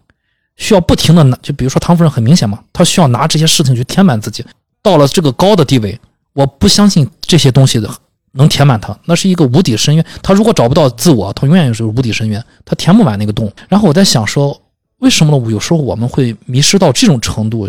[0.57, 4.45] 需要不停的拿，就比如说唐夫人很明显嘛，她需要拿这些事情去填满自己。
[4.83, 5.99] 到了这个高的地位，
[6.33, 7.89] 我不相信这些东西的
[8.33, 10.05] 能填满他，那是一个无底深渊。
[10.23, 13.53] 他如果找不到自我，他永远就是无底深渊，他填不满那个洞。
[13.69, 14.59] 然后我在想说，
[14.99, 15.51] 为什么呢？
[15.51, 17.69] 有时候我们会迷失到这种程度，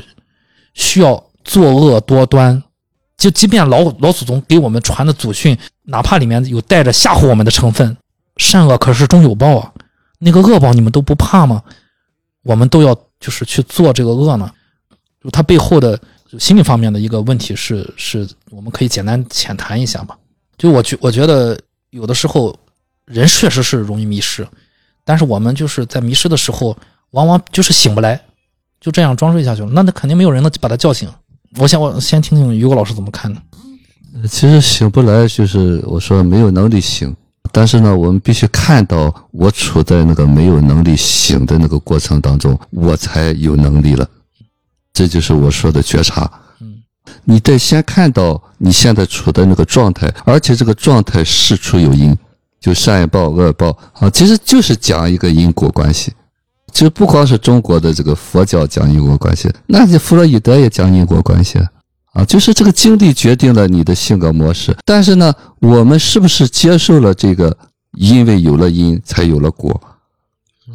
[0.74, 2.64] 需要作恶多端。
[3.18, 7.96] 就即便老老祖宗给我们传的祖训，哪怕里面有带着吓唬我们的成分，
[8.38, 9.72] 善恶可是终有报啊。
[10.20, 11.62] 那个恶报你们都不怕吗？
[12.44, 14.52] 我们都要就是去做这个恶呢？
[15.24, 15.98] 就它背后的
[16.40, 20.18] 心理方面的一个问题是，是我们可以简单浅谈一下吧。
[20.58, 21.60] 就我觉我觉得
[21.90, 22.56] 有的时候
[23.06, 24.48] 人确实是容易迷失，
[25.04, 26.76] 但是我们就是在迷失的时候，
[27.12, 28.20] 往往就是醒不来，
[28.80, 29.70] 就这样装睡下去了。
[29.72, 31.10] 那那肯定没有人能把他叫醒。
[31.58, 33.42] 我想我先听听于果老师怎么看呢？
[34.30, 37.16] 其实醒不来，就是我说没有能力醒，
[37.52, 44.08] 但是呢，我们必须看到我处在那个没有能力醒的那个过程当中，我才有能力了。
[44.94, 46.30] 这就是我说的觉察。
[46.62, 46.76] 嗯，
[47.26, 52.16] 你得先看到你现在处的那个状态，而且这个状态事出有因，
[52.62, 56.14] 就善报恶报啊，其实就是讲一个因果关系。
[56.72, 61.68] 其实不光是中国的这个佛教讲因果关系，那你弗洛伊德也讲因果关系啊。
[62.14, 64.76] 啊，就是这个经历决定了你的性格模式。
[64.86, 67.58] 但是呢，我们是不是接受了这个？
[67.94, 69.80] 因为有了因，才有了果。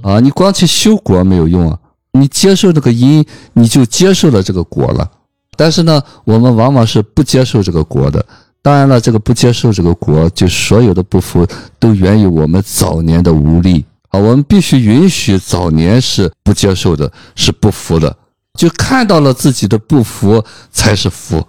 [0.02, 1.78] 啊，你光去修果没有用啊，
[2.12, 5.10] 你接受这个因，你就接受了这个果了。
[5.56, 8.24] 但是呢，我们往往是不接受这个果的，
[8.62, 11.46] 当然了，这个不接受这个果，就所有的不服
[11.78, 14.20] 都源于我们早年的无力啊。
[14.20, 18.16] 我们必须允许早年是不接受的，是不服的，
[18.58, 21.44] 就看到了自己的不服才是服，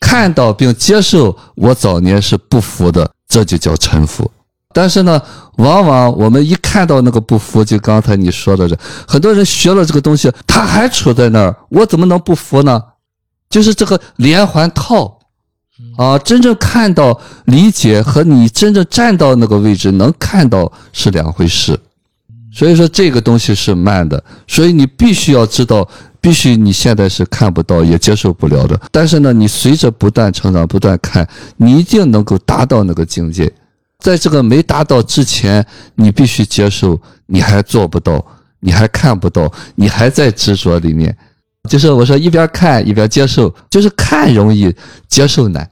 [0.00, 4.30] 看到并接受我早年是不服的，这就叫臣服。
[4.76, 5.18] 但是呢，
[5.56, 8.76] 往往我们一看到那个不服，就刚才你说的这，
[9.08, 12.78] 很多人学了这个东西，他还处在那儿，我怎么能不服呢？
[13.48, 15.18] 就是这个连环套
[15.96, 16.18] 啊！
[16.18, 21.78] 真正看到、理解和你真正站到那个位置能看到是两回事。
[22.52, 25.88] 所以说这个东西是慢的，所以你必须要知道，
[26.20, 28.78] 必须你现在是看不到也接受不了的。
[28.90, 33.50] 但是呢，你随着不断成长、不断看，你一定能够达到那个境界。
[33.98, 38.24] 在这个没达到之前，你必须接受，你还做不到，
[38.60, 41.16] 你还看不到，你还在执着里面。
[41.68, 44.72] 就是我说一边看一边接受，就是看容易，
[45.08, 45.68] 接受难，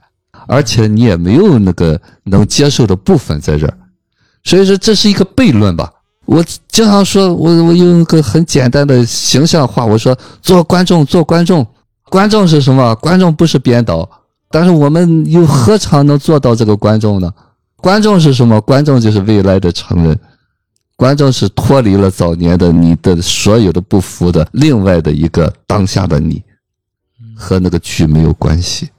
[0.47, 3.73] 而且你也没有那个能接受的部分在这儿，
[4.43, 5.89] 所以说这是一个悖论吧。
[6.25, 11.65] 我经常说，我我用一个很简单的形象话，我说做观众，做观众，
[12.09, 12.93] 观众是什么？
[12.95, 14.09] 观众不是编导，
[14.49, 17.31] 但是我们又何尝能做到这个观众呢？
[17.85, 18.59] 观众是什么？
[18.61, 20.19] 观众就是未来的成人。
[20.95, 26.41] 观众是脱离了早年的你的所有的不服的另外的一个当下的你，
[27.37, 28.89] 和那个剧没有关系。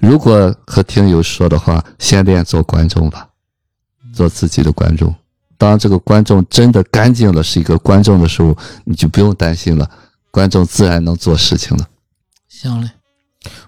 [0.00, 3.26] 如果和听友说的话，先练做观众吧，
[4.12, 5.14] 做自己的观众。
[5.56, 9.90] 当这个观众真的干净了，是一个观众的时候，你就不用担心了，
[10.30, 11.88] 观众自然能做事情了。
[12.50, 12.90] 行嘞，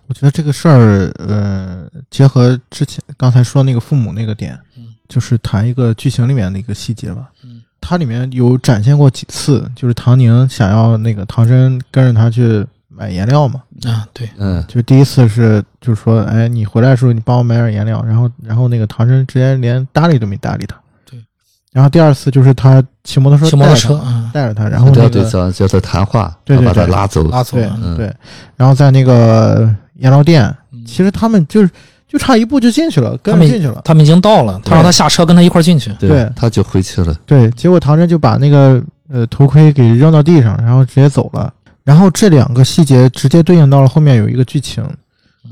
[0.06, 7.30] 我觉得这个事儿，呃，结合之前刚才说那个父母那个点，嗯就是谈一个剧情里面的一个细节吧。
[7.42, 13.62] 嗯，它里面有展现过几次，就是唐宁想要那个唐真跟着他去买颜料嘛。
[13.84, 20.78] 啊，对，嗯，就第一次是，就是说，哎，你回来的时候你帮我买点颜料，然后，然后那个唐真直接连搭理都没搭理他。
[21.72, 21.74] 对。
[21.74, 27.22] 然后第二次就是他骑摩托车骑摩托车啊，带着他，然后对个叫叫他谈话，对对要把他对拉走。
[27.22, 27.70] 对拉走对。
[27.82, 28.14] 嗯对，
[28.56, 31.70] 然后在那个颜料店，嗯其实他们就是
[32.06, 33.82] 就差一步就进去了，跟他们进去了。
[33.84, 35.92] 他们已经到了，他让他下车跟他一块进去。
[35.98, 37.14] 对他就回去了。
[37.26, 41.52] 对，结果唐真就把那个呃头盔给扔到地上，然后直接走了。
[41.84, 44.84] 然后这两个细节直接对应到了后面有一个剧情，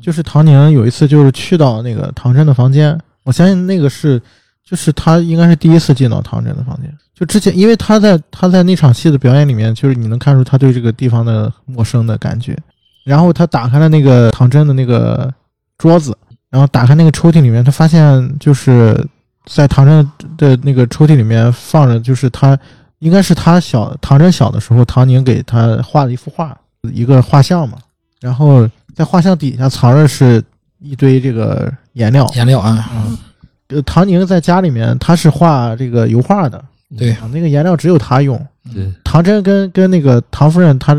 [0.03, 4.21] 就是唐宁有一次就是去到那个唐真的房间，我相信那个是
[4.69, 6.93] 就是他应该是第一次进到唐真的房间。
[7.14, 12.59] 就之前，因为他在他在那场戏的表演里面，就是你能看出他对这个地方的陌生的感觉。
[13.05, 15.33] 然后他打开了那个唐真的那个
[15.79, 16.14] 桌子，
[16.51, 19.07] 然后打开那个抽屉里面，他发现就是
[19.47, 22.59] 在唐真的那个抽屉里面放着，就是他
[22.99, 26.59] 应该是他小唐真小的时候，唐宁给他画的一幅画，
[26.93, 27.79] 一个画像嘛。
[28.21, 30.43] 然后在画像底下藏着是
[30.81, 32.29] 一堆这个颜料。
[32.35, 32.91] 颜料啊，
[33.69, 36.64] 呃，唐宁在家里面他是画这个油画的，
[36.97, 38.37] 对，啊，那个颜料只有他用。
[38.75, 40.95] 对，唐真跟跟那个唐夫人，她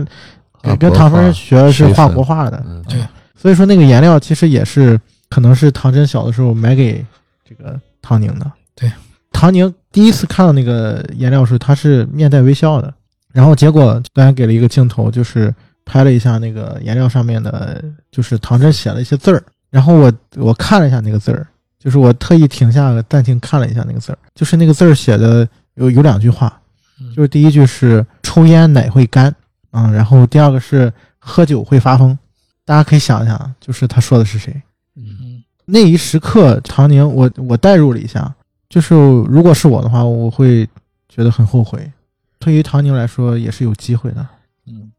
[0.54, 3.00] 画跟唐夫人学的是画国画的，嗯对
[3.36, 5.00] 所以说那个颜料其实也是
[5.30, 7.06] 可能是唐真小的时候买给
[7.48, 8.52] 这个唐宁的。
[8.76, 8.92] 对，
[9.32, 12.94] 唐宁第一次看到那个颜料时，他是面带微笑的，
[13.32, 15.54] 然后结果导演给了一个镜头，就是
[15.86, 21.46] 拍了一下那个颜料上面的，就是唐真写了一些字儿，然后我我看了一下那个字儿，
[21.88, 26.60] 就是我特意停下暂停看了一下那个字儿，就是那个字儿写的有有两句话，
[27.00, 29.34] 嗯就是第一句是抽烟奶会干，
[29.72, 32.20] 嗯，然后第二个是喝酒会发疯。
[32.66, 34.54] 大家可以想一想，就是他说的是谁？
[34.98, 38.36] 嗯，那一时刻，唐宁，我我代入了一下，
[38.68, 40.68] 就是如果是我的话，我会
[41.08, 41.90] 觉得很后悔。
[42.38, 44.28] 对于唐宁来说，也是有机会的，
[44.66, 44.92] 嗯，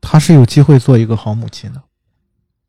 [0.00, 1.82] 他是有机会做一个好母亲的，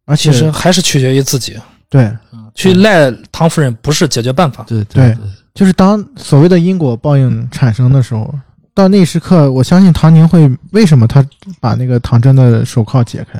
[0.03, 1.57] 而且其实还是取决于自己。
[1.89, 4.64] 对，嗯，去赖唐夫人不是解决办法。
[4.68, 5.16] 对对。
[5.54, 8.34] 就是当所谓的因果报应产生的时候，
[8.74, 11.26] 到那一时刻，我相信唐宁会为什么他
[11.60, 13.38] 把那个唐真的手铐解开，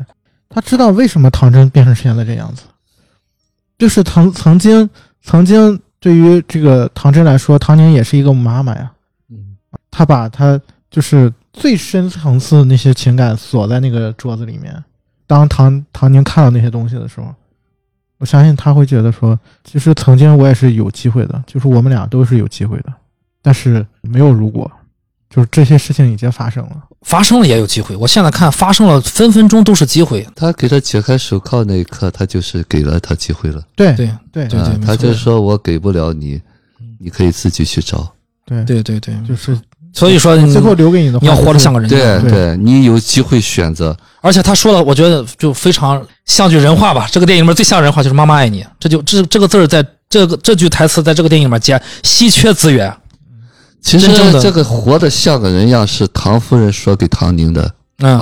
[0.50, 2.64] 他知道为什么唐真变成现在这样子，
[3.78, 4.90] 就是曾曾经
[5.24, 8.92] 曾经对于这个唐真来说，唐宁也是一个妈妈呀，
[9.30, 9.56] 嗯。
[9.90, 10.60] 他把他
[10.90, 14.84] 就是最深层次的那些情感锁在那个桌子里面。
[15.26, 17.34] 当唐唐宁看到那些东西的时候，
[18.22, 22.94] 我相信他会觉得说，其实曾经我也是有机会的，就是我们俩都是有机会的，
[23.42, 24.72] 但是没有如果，
[25.28, 26.84] 就是这些事情已经发生了。
[27.02, 30.24] 发生了也有机会，我现在看发生了，分分钟都是机会。
[30.36, 33.60] 他给他解开手铐那一刻，他就是给了他机会了。
[33.76, 36.40] 对对对对他就说我给不了你，
[37.00, 38.14] 你可以自己去找。
[38.46, 39.60] 对对对对，就是
[39.94, 42.00] 所以说你最后留给你的话，你要活得像个人样。
[42.00, 47.08] 对对对，你有机会选择，而且他说的，我觉得就非常像句人话吧。
[47.12, 52.94] 这个电影里面最像人话就是“妈妈爱你”，这就这这个字儿在这个这句台词在这个电影里面接稀缺资源。
[53.82, 58.20] 其实真正的这个活得像个人样是唐夫人说给唐宁的嗯，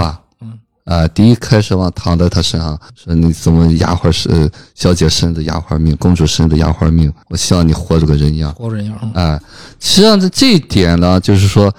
[0.90, 0.96] 话。
[0.96, 8.52] 啊，第一开始往躺在他身上，说你怎么丫鬟是呃小姐身子丫鬟命，公主身子丫鬟命，我希望你活着个人样。
[8.56, 8.98] 活人样。
[9.02, 9.42] 嗯哎，
[9.80, 11.72] 实际上这这一点呢，就是说，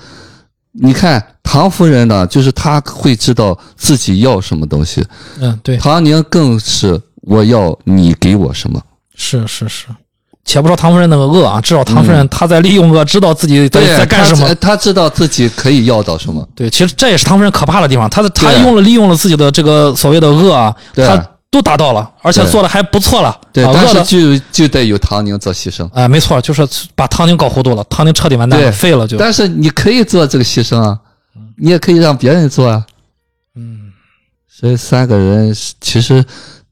[0.72, 5.04] 你看唐夫人呢，就是她会知道自己要什么东西，
[5.40, 8.80] 嗯，对，唐宁更是我要你给我什么。
[9.16, 9.86] 是是是。
[10.44, 14.76] 且不说唐夫人那个恶啊，至少唐夫人她在利用恶，知道自己在在干什么她。
[14.76, 16.46] 知道自己可以要到什么。
[16.54, 23.36] 对，其实这也是唐夫人可怕的地方，她的她用了利用了自己的这个所谓的恶啊，对她都达到了，而且做的还不错了。
[23.52, 25.88] 对，啊、但是就就得有唐宁做牺牲。
[25.92, 29.16] 哎、没错，就是把唐宁搞糊涂了，唐宁彻底完蛋了，废了就。
[29.18, 30.98] 但是你可以做这个牺牲啊，
[31.56, 32.84] 你也可以让别人做啊。
[33.56, 33.92] 嗯，
[34.48, 36.24] 所以三个人其实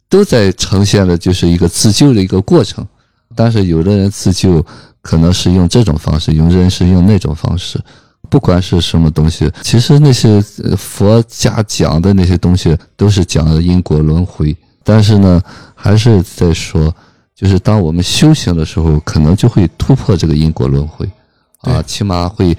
[0.08, 2.86] 都在呈现的就是一个自救的一个过程，
[3.34, 4.64] 但是有的人自救
[5.02, 7.80] 可能是用这种方式，有的人是用那种方式。
[8.30, 14.54] 不管是什么东西，其实那些呃佛家讲的那些东西都是讲的因果轮回，
[14.84, 15.40] 但是呢，
[15.74, 16.94] 还是在说，
[17.34, 21.08] 就是当我们修行的时候，可能就会突破这个因果轮回，
[21.60, 22.54] 啊，起码会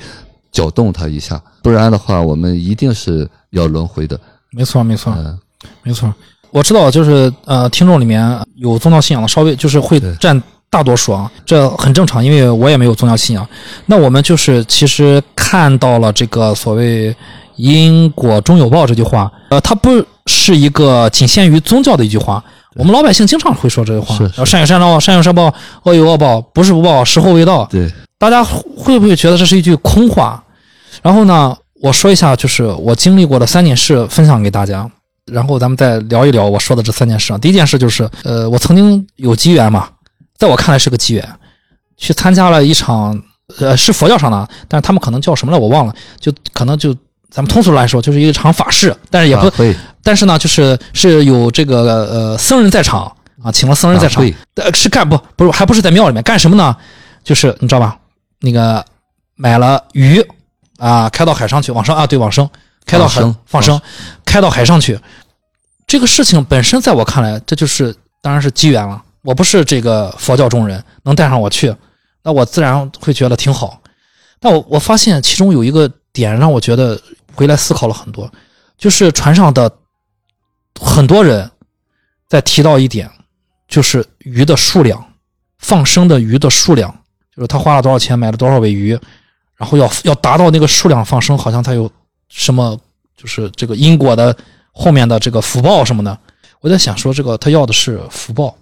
[0.51, 4.20] 搅动它一下，不然的话，我们一定是要轮回的。
[4.51, 5.13] 没错没错。
[5.15, 5.38] 嗯，
[5.84, 6.11] 没错，
[6.49, 13.47] 我知道，就是呃，听众里面有宗教信仰的，稍微就是会占大多数啊，这很正常，因为我也没有宗教信仰。
[13.88, 17.15] 那我们就是其实看到了这个所谓
[17.57, 19.89] “因果终有报”这句话，呃，它不
[20.28, 22.43] 是一个仅限于宗教的一句话。
[22.76, 24.15] 我们老百姓经常会说这句话，
[24.45, 25.51] 善有善报，善有善报，
[25.84, 27.65] 恶有恶报，不是不报，时候未到。
[27.65, 30.41] 对，大家会不会觉得这是一句空话？
[31.01, 34.89] 然后呢，我说一下，就是我经历过的三件事，分享给大家。
[35.26, 37.38] 然后咱们再聊一聊我说的这三件事啊。
[37.38, 39.89] 第一件事就是，呃，我曾经有机缘嘛，
[40.39, 41.29] 在我看来是个机缘，
[41.97, 43.21] 去参加了一场，
[43.59, 46.93] 呃，是佛教上的，但是他们可能叫什么来我忘了，就可能就
[47.29, 49.51] 咱们通俗来说，就是一场法事，但是也不，
[50.01, 53.13] 但是呢，就是是有这个呃僧人在场
[53.43, 54.25] 啊，请了僧人在场
[54.73, 56.75] 是干不不是还不是在庙里面干什么呢？
[57.23, 57.97] 就是你知道吧？
[58.39, 58.83] 那个
[59.35, 60.25] 买了鱼
[60.77, 62.49] 啊，开到海上去往生啊，对，往生，
[62.85, 63.79] 开到海放生，
[64.25, 64.97] 开到海上去。
[65.85, 69.01] 这个事情本身在我看来，这就是当然是机缘了。
[69.22, 71.76] 我不是这个佛教中人，能带上我去，
[72.24, 73.82] 那我自然会觉得挺好。
[74.39, 76.99] 但我我发现其中有一个点让我觉得
[77.34, 78.32] 回来思考了很多，
[78.78, 79.72] 就是船上的
[80.80, 81.49] 很多人
[82.28, 83.09] 在提到一点，
[83.67, 85.05] 就是鱼的数量，
[85.57, 86.89] 放生的鱼的数量，
[87.36, 88.97] 就是他花了多少钱买了多少尾鱼，
[89.57, 91.91] 然后要要达到那个数量放生，好像他有
[92.30, 92.80] 什么
[93.17, 94.34] 就是这个因果的
[94.72, 96.17] 后面的这个福报什么的。
[96.61, 98.55] 我在想说，这个他要的是福报，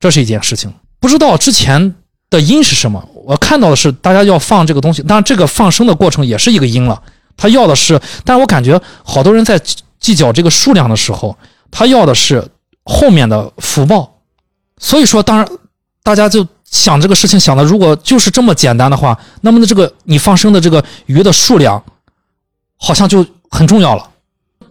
[0.00, 0.72] 这是一件事情。
[0.98, 1.94] 不知道之前
[2.28, 7.00] 的因是什么，我看到的是大家要放这个东西，当然这个放生的过程也是一个因了。
[7.36, 9.58] 他要的是，但是我感觉好多人在
[9.98, 11.36] 计较这个数量的时候，
[11.70, 12.46] 他要的是
[12.84, 14.18] 后面的福报。
[14.78, 15.46] 所以说，当然
[16.02, 21.82] 大家就想这个事情想的，如果就是这么简单的话，那么呢，这个你放生的这个鱼的数量，
[22.76, 24.10] 好像就很重要了，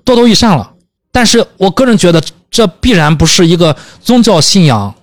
[0.03, 0.71] 多多益善了。
[1.11, 2.21] 但是我个人觉得，
[2.51, 4.93] 这必然不是一个宗教信仰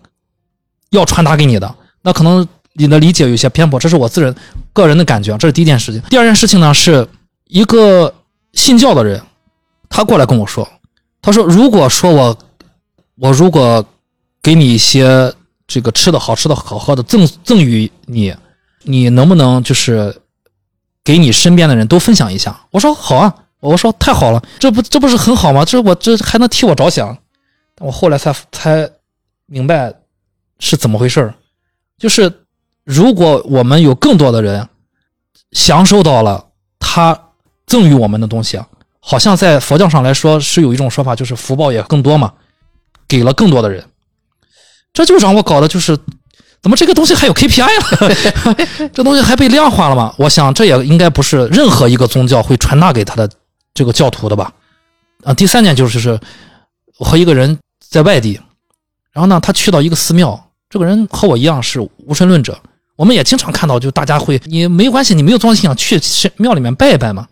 [0.90, 4.34] 要传达给你的，那可能你的理解有些偏颇，这是我自人
[4.72, 6.00] 个人的感觉，这是第一件事情。
[6.08, 7.06] 第二件事情呢，是
[7.46, 8.14] 一个
[8.52, 9.20] 信教的人，
[9.88, 10.68] 他过来跟我说，
[11.20, 12.38] 他说，如果说我
[13.16, 13.84] 我如果
[14.42, 15.32] 给你一些
[15.66, 18.34] 这个吃的好吃的好喝的赠赠予你，
[18.82, 20.14] 你能不能就是
[21.02, 22.60] 给你身边的人都分享一下？
[22.70, 25.64] 我说好啊，我说太好了，这不这不是很好吗？
[25.64, 27.16] 这我这还能替我着想。
[27.80, 28.88] 我后来才才
[29.46, 29.92] 明白
[30.58, 31.34] 是怎么回事儿，
[31.98, 32.44] 就是
[32.84, 34.68] 如果我们有更多的人
[35.52, 36.46] 享受到了
[36.78, 37.18] 他
[37.66, 38.66] 赠予我们的东西啊，
[39.00, 42.32] 好像在佛教上来说是有一种说法，就是福报也更多嘛，
[43.08, 43.84] 给了更多的人，
[44.92, 45.98] 这就让我搞的就是。
[46.62, 47.62] 怎么这个东西还有 KPI
[48.00, 48.88] 了？
[48.92, 50.12] 这东西还被量化了吗？
[50.18, 53.30] 我想这也应该不是任何一个宗教会传达给他的
[53.72, 54.52] 这个教徒的吧？
[55.22, 56.18] 啊，第三点就是是
[56.98, 57.56] 我和一个人
[57.88, 58.40] 在外地，
[59.12, 62.58] 然后呢，他去到一个寺庙，这个人和我一样是无神论者，
[62.96, 66.00] 我们也经常看到，就大家会你没关系，你没有宗教信仰，去
[66.36, 67.26] 庙里面拜一拜嘛。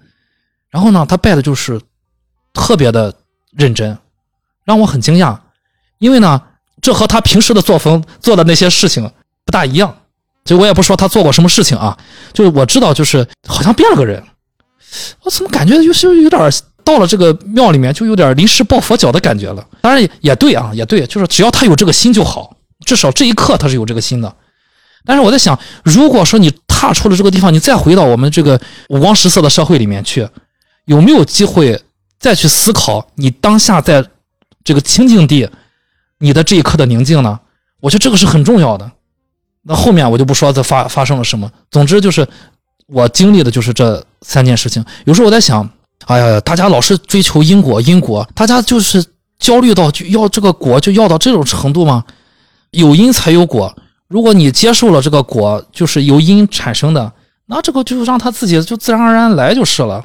[0.71, 1.81] 然后呢，他拜的就是
[2.53, 3.15] 特别的
[3.57, 3.97] 认真，
[4.65, 5.39] 让我很惊讶，
[5.99, 6.41] 因为呢，
[6.81, 9.11] 这和他平时的作风做的那些事情
[9.45, 9.97] 不大一样。
[10.45, 11.97] 就我也不说他做过什么事情啊，
[12.35, 14.23] 就是我知道，就是好像变了个人，
[15.23, 16.53] 我怎么感觉就是有点
[16.85, 19.67] 到了这个庙里面就有点临时抱佛脚的感觉了？
[19.81, 22.55] 当然也对啊，也对，就是只要他有这个心就好，
[22.85, 24.35] 至少这一刻他是有这个心的。
[25.05, 28.59] 但是我在想，如果说你踏出了这个地方，你再回到我们这个
[28.89, 30.27] 五光十色的社会里面去，
[30.87, 31.79] 有没有机会
[32.19, 34.03] 再去思考你当下在
[34.63, 35.47] 这个清净地，
[36.19, 37.39] 你的这一刻的宁静呢？
[37.81, 38.91] 我觉得这个是很重要的。
[39.63, 42.27] 那后面我就不说这发发生了什么，总之就是
[42.87, 44.83] 我经历的就是这三件事情。
[45.05, 45.69] 有时候我在想，
[46.07, 49.05] 哎呀，大家老是追求因果，因果，大家就是
[49.39, 52.03] 焦虑到就要这个果就要到这种程度吗？
[52.75, 53.75] 有因才有果，
[54.09, 57.13] 如果你接受了这个果，就是由因产生的，
[57.47, 60.05] 那这个就让它自己就自然而然来就是了。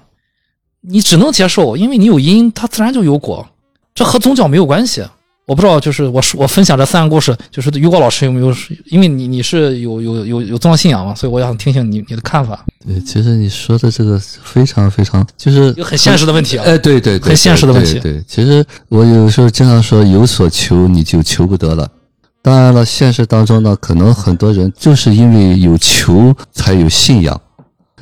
[0.81, 3.45] 你只能接受，因为你有因，它自然就有果，
[3.93, 5.03] 这和宗教没有关系。
[5.45, 8.53] 我不知道，就是我说我分享这三个故事，就是于果老师有没有？
[8.85, 12.63] 因为你你是有有有有宗教信仰嘛，所以我想听听你你的看法。
[12.85, 21.89] 对，其实你说的这个非常非常就是很现实的问题啊哎，对对对，很现实的问题对对，对其实我有时候经常说，有所求你就求不得了。
[22.41, 27.39] 当然了，现实当中呢，可能很多人就是因为有求才有信仰，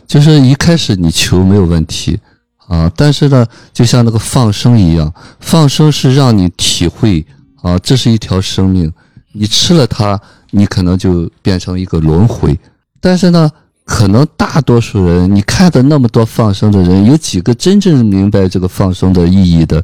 [0.05, 2.19] 就是一开始你求没有问题
[2.67, 7.25] 啊，但是呢，就像那个放生一样，放生是让你体会
[7.61, 8.91] 啊，这是一条生命，
[9.33, 10.19] 你吃了它，
[10.51, 12.57] 你可能就变成一个轮回。
[13.01, 13.49] 但是呢，
[13.85, 19.83] 可能大多数人，你看的那么多放生的人，有几个真正明白这个放生的意义的？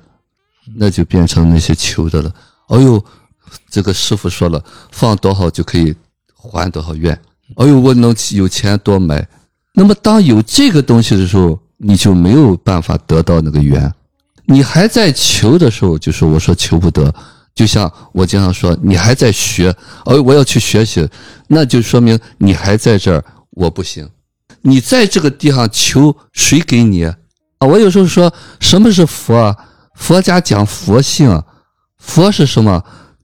[0.75, 2.31] 那就变成那些求的了。
[2.69, 3.03] 哎呦，
[3.69, 5.95] 这个师傅说了，放多少就可以
[6.33, 7.13] 还多少愿。
[7.57, 9.27] 哎呦，我能有钱多买。
[9.73, 13.91] 那么当有这个东西的时候，你就没有办法得到那个缘。
[14.45, 17.13] 你还在求的时候，就是我说求不得。
[17.55, 19.69] 就像我经常说，你还在学，
[20.05, 21.07] 哎，我要去学习，
[21.47, 24.09] 那就说明你还在这儿，我不行。
[24.61, 27.15] 你在这个地方求，谁给你啊？
[27.59, 29.55] 我有时候说，什么是佛？
[29.95, 31.43] 佛家讲佛性，
[31.99, 32.83] 佛是什么？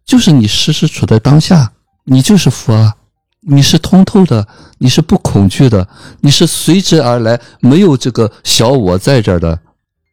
[0.10, 1.72] 就是你时时处在当下，
[2.05, 2.95] 你就是佛啊，
[3.41, 4.47] 你是通透的，
[4.80, 5.88] 你是不恐惧的，
[6.22, 9.60] 你是随之而来，没有这个小我在这儿的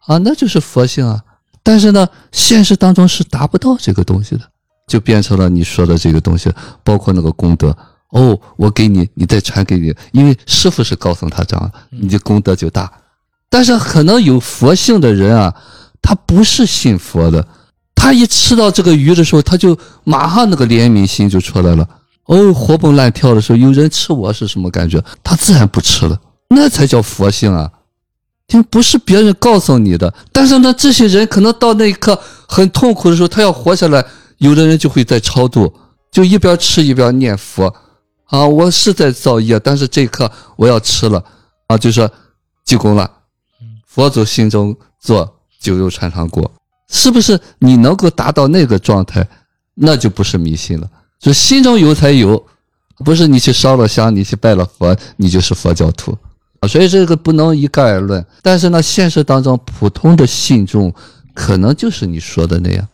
[0.06, 1.18] 啊，那就是佛性啊。
[1.62, 4.42] 但是呢，现实当中是达不到这个东西的，
[4.86, 6.52] 就变成了你说的这个东西，
[6.84, 7.74] 包括那个功德。
[8.10, 12.92] 哦，我给你，你再传给你，因为师傅是告诉他这样，你的功德就大。
[13.48, 15.54] 但是可能有佛性的人啊，
[16.02, 17.48] 他不是信佛的，
[18.06, 21.88] 他一吃到这个鱼的时候，他就马上那个怜悯心就出来了。
[22.26, 25.02] 哦，活蹦乱跳的时候，有人吃我是什么感觉？
[25.24, 26.16] 他自然不吃了，
[26.50, 27.68] 那才叫佛性啊。
[28.46, 34.06] 就不是别人告诉你的，但是呢，这些人可能到那一刻很痛苦的时候，他要活下来，
[34.38, 35.74] 有的人就会在超度，
[36.12, 37.74] 就一边吃一边念佛，
[38.26, 41.24] 啊，我是在造业，但是这一刻我要吃了，
[41.66, 42.08] 啊，就说
[42.64, 43.10] 济公了，
[43.84, 46.48] 佛祖心中坐，酒肉穿肠过，
[46.88, 49.26] 是不是你能够达到那个状态，
[49.74, 52.42] 那就不是迷信了，就心中有才有，
[53.04, 56.16] 不是你去烧了香，你去拜了佛，你就是佛教徒。
[56.60, 58.24] 啊，所以这个不能一概而论。
[58.40, 60.92] 但是呢，现实当中普通的信众
[61.34, 62.88] 可能就是你说的那样，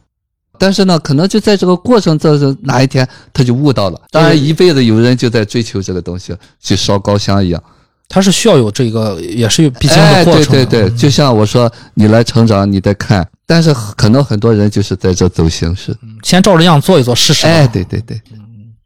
[0.59, 4.01] 但是呢，可能就在这个过程这是哪一天他就悟到了。
[4.11, 7.63] 当然，一辈子有人就在追求这个东西，去烧高香一样。
[8.09, 15.95] 他是需要有这个，也是有必经哎，的过程对对，就像我说，你来成长，你在看，但是可能很多人就是在这走形式。
[16.23, 17.47] 先照着样做一做试试。
[17.47, 18.19] 哎，对对对，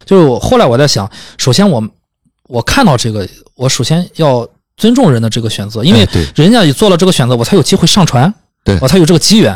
[0.04, 1.08] 就是我后来我在想，
[1.38, 1.80] 首先我
[2.48, 4.44] 我看到这个，我首先要
[4.76, 9.54] 尊重人的这个选择，因为人家也做了这个选择，我才有机会上传，对我才有这个机缘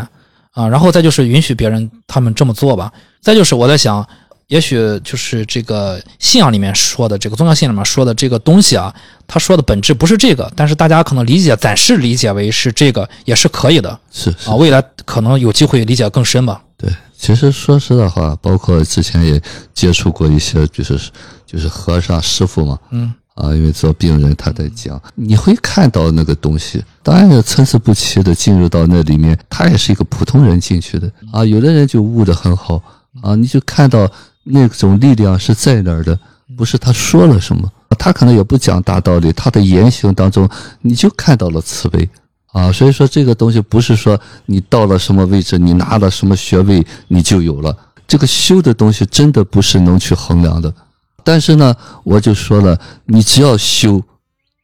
[0.53, 0.69] 啊。
[0.69, 2.93] 然后再就是允许别人他们这么做吧。
[3.21, 4.07] 再就是我在想，
[4.51, 8.93] 也许就是这个信仰里面说的这个宗教信仰里面说的这个东西啊，
[9.29, 13.97] 他说的本质不是这个，但是大家可能理解暂时理解为是这个，也是可以的。
[14.11, 14.51] 是是。
[14.51, 14.55] 啊。
[14.57, 16.61] 未来可能有机会理解更深吧。
[16.77, 19.41] 对，其实说实在话，包括之前也
[19.73, 20.99] 接触过一些，就是
[21.47, 23.15] 就是和尚师傅嘛，嗯。
[23.37, 31.11] 啊，因为做病人他在讲，你会看到那个东西，当然是参差不齐的进入到那里面，他也是一个普通人进去的。
[31.33, 32.83] 啊，有的人就悟得很好。
[33.23, 34.11] 啊，你就看到
[34.45, 36.19] 那种力量是在哪儿的，
[36.57, 40.49] 不是他说了什么，他可能也不讲大道理，他的言行当中
[40.81, 42.09] 你就看到了慈悲。
[42.53, 47.77] 啊，所以说这个东西不是说你到了什么位置，你拿了什么学位你就有了。
[48.09, 50.75] 这个修的东西真的不是能去衡量的。
[51.23, 51.73] 但是呢，
[52.03, 54.03] 我就说了，你只要修，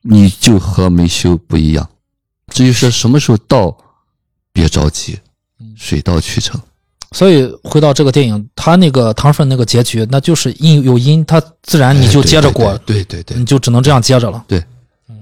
[0.03, 1.89] 你就和没修不一样。
[2.49, 3.77] 至于说什么时候到，
[4.53, 5.17] 别着急，
[5.77, 6.61] 水到渠成。
[7.13, 14.45] 所以回到这个电影，他那个唐顺那个结局，那就是因有因，他自然你就接着过，对对对对你就只能这样接着了。
[14.49, 14.63] 对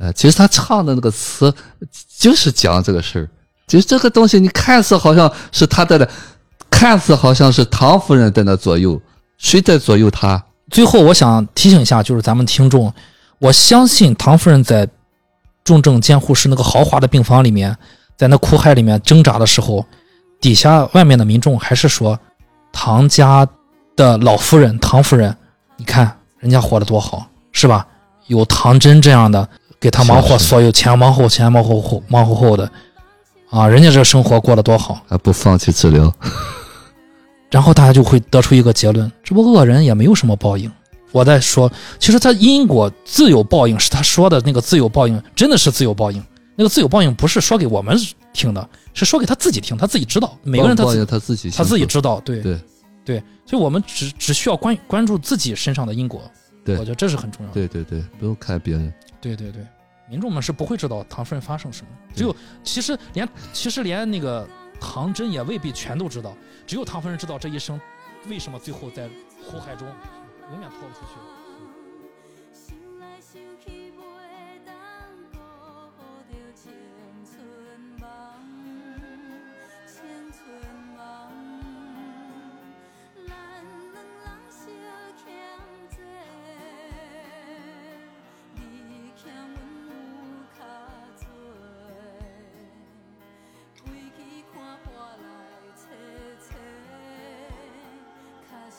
[0.00, 1.52] 呃，其实他唱的那个词，
[2.18, 3.28] 就是讲这个事儿。
[3.66, 6.06] 就是这个东西，你看似好像是他在那，
[6.68, 9.00] 看似好像是唐夫人在那左右，
[9.38, 10.42] 谁在左右他？
[10.70, 12.92] 最后，我想提醒一下，就是咱们听众，
[13.38, 14.86] 我相信唐夫人在
[15.62, 17.74] 重症监护室那个豪华的病房里面，
[18.18, 19.84] 在那苦海里面挣扎的时候，
[20.44, 22.20] 底下外面的民众还是说，
[22.70, 23.48] 唐家
[23.96, 25.34] 的老夫人唐夫人，
[25.78, 27.86] 你看人家活得多好，是吧？
[28.26, 29.48] 有唐真这样的
[29.80, 32.70] 给他忙活所有前忙后前忙后后忙后后的，
[33.48, 35.00] 啊，人家这生活过得多好。
[35.08, 36.12] 还不放弃治疗？
[37.50, 40.70] 然后大家就会得出一个结论：这不恶人也没有什么报应。
[41.10, 46.22] 我在说，其实他因果自有报应，是他说的那个自有报应，真的是自有报应。
[46.54, 47.98] 那个自有报应不是说给我们
[48.34, 50.36] 听的，是说给他自己听，他自己知道。
[50.42, 52.60] 每个人他自报应他自己他自己知道，对对
[53.04, 56.30] 对，所以我们只只需要关关注自己身上的因果，
[56.64, 57.54] 对我觉得这是很重要的。
[57.54, 58.92] 对对对，不用看别人。
[59.20, 59.64] 对对对，
[60.10, 64.46] 民众们是不会知道唐夫人发生什么，只有其实连其实连那个
[64.80, 67.80] 唐真也未必全都知道，只有唐夫人知道这一生
[68.28, 69.08] 为什么最后在
[69.48, 69.86] 苦海中
[70.50, 71.20] 永远脱不出去。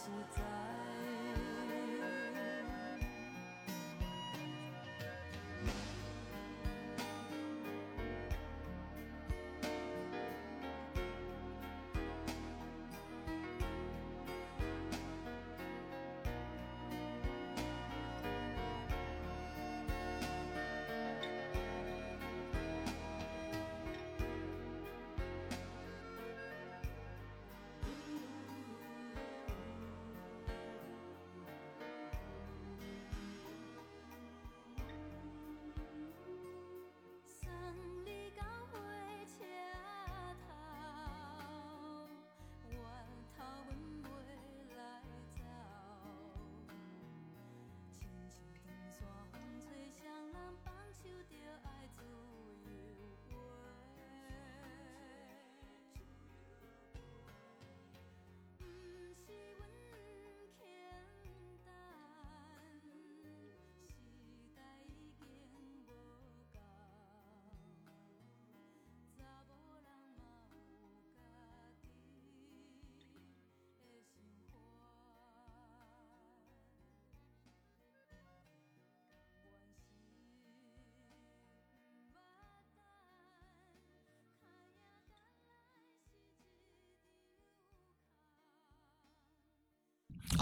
[0.06, 0.45] 较实在。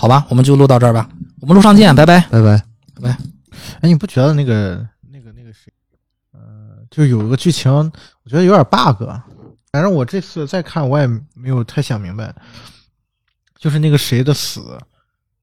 [0.03, 2.19] 好吧，我们就录到这儿吧，我们路上见，拜拜。
[2.29, 2.57] 拜拜。
[2.93, 3.17] 拜拜
[3.79, 5.71] 哎，你不觉得那个那个那个谁，
[6.33, 6.41] 呃，
[6.91, 9.01] 就有个剧情，我觉得有点 bug。
[9.71, 12.35] 反正我这次再看，我也没有太想明白，
[13.57, 14.77] 就是那个谁的死，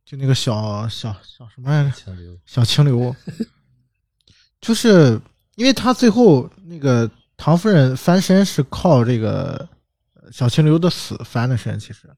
[0.04, 2.12] 就那个小小小什么来着？
[2.44, 3.16] 小清流，
[4.60, 5.18] 就是
[5.56, 9.66] 因为他最后那个唐夫人翻身是靠这个
[10.16, 12.10] 呃小清流的死翻的身，其实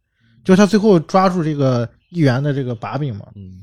[0.43, 3.63] 就是他最后抓住这个议员的这个把柄嘛，嗯，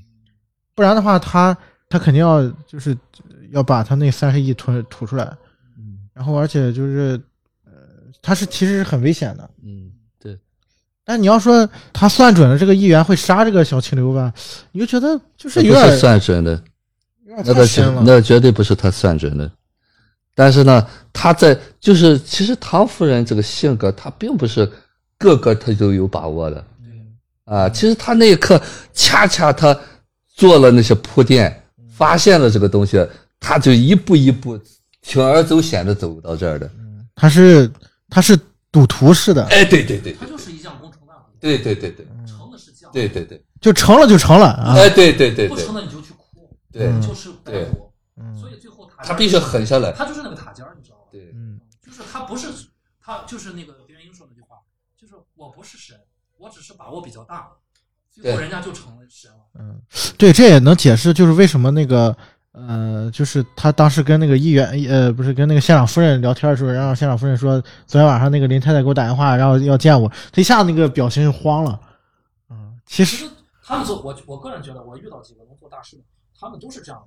[0.73, 1.55] 不然的话他
[1.87, 2.97] 他肯定要就是
[3.51, 5.23] 要把他那三十亿吞吐出来，
[5.77, 6.09] 嗯。
[6.13, 7.21] 然后而且就是
[7.63, 7.71] 呃
[8.21, 10.37] 他是其实是很危险的，嗯，对，
[11.05, 14.33] 但你要说他算准了这个议员会杀这个小清流吧，
[14.71, 16.51] 你就觉得就是有点是算准的，
[17.25, 19.49] 有点那个绝太深了，那绝对不是他算准的。
[20.35, 24.69] 但是呢，他在就是其实唐夫人这个性格，她并不是
[25.17, 26.65] 个个她都有把握的。
[27.49, 28.61] 啊，其实他那一刻
[28.93, 29.77] 恰恰他
[30.27, 33.05] 做了那些铺垫，发现了这个东西，
[33.39, 34.59] 他就一步一步
[35.03, 36.69] 铤而走险的走到这儿的。
[37.15, 37.69] 他是
[38.09, 38.37] 他是
[38.71, 47.67] 赌徒式的，哎，对对对他就是一将功成万骨对对对对成的是将对对对，就成了就成了啊，哎，对对对不成了你就去哭，对，嗯就是对
[48.39, 49.91] 所以最后他他必须狠下来。
[49.91, 51.03] 他就是那个塔尖儿，你知道吗？
[51.11, 52.47] 对，嗯就是他不是
[53.01, 54.57] 他就是那个别人英说那句话，
[54.99, 55.97] 就是我不是神，
[56.39, 57.51] 我只是把握比较大，
[58.09, 59.37] 最后对人家就成了神了。
[59.59, 59.79] 嗯，
[60.17, 62.15] 对，这也能解释就是为什么那个
[62.53, 71.79] 呃，就是他当时跟那个议员呃，不是跟那个县长夫人聊天的时候，然后县长夫人说昨天晚上那个林太太给我打电话，然后要见我，他一下子那个表情就慌了。
[72.49, 73.31] 嗯，其实其实
[73.63, 76.03] 他们做我我个人觉得，我遇到几个能做大事的，
[76.39, 76.99] 他们都是这样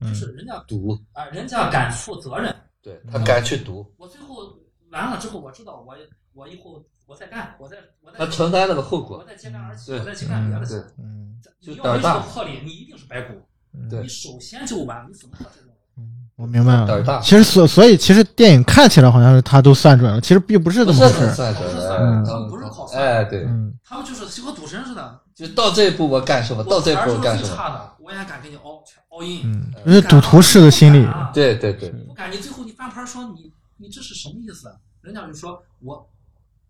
[0.00, 4.56] 的，嗯就是人家赌，啊、人家敢负责任，对他敢去赌，我最后
[4.90, 5.96] 完了之后，我知道我
[6.34, 9.24] 我以后我在干，我在我在他承担那个后我果。
[9.26, 10.80] 再揭竿而起，对我再去干别的去对。
[10.98, 13.34] 嗯你要没这就胆儿大个魄力，你一定是白骨。
[13.74, 15.72] 嗯对你首先就完，你怎么可这种？
[15.96, 16.86] 嗯，我明白了。
[16.86, 21.14] 胆大其实所所以其实电影看起来好像是他都算准了，其实并不是这么回事。
[21.14, 29.50] 是很算准不是的，嗯不是靠算哎，对，嗯他们就是就和赌神似的，就到这一步我干什么，到这一步我干什么，差的，我也敢给你 all all in。
[29.50, 31.04] 嗯，这是赌徒式的心理。
[31.06, 34.68] 啊对对对，不敢，你最后你翻盘说你你这是什么意思？
[35.00, 36.08] 人家就说我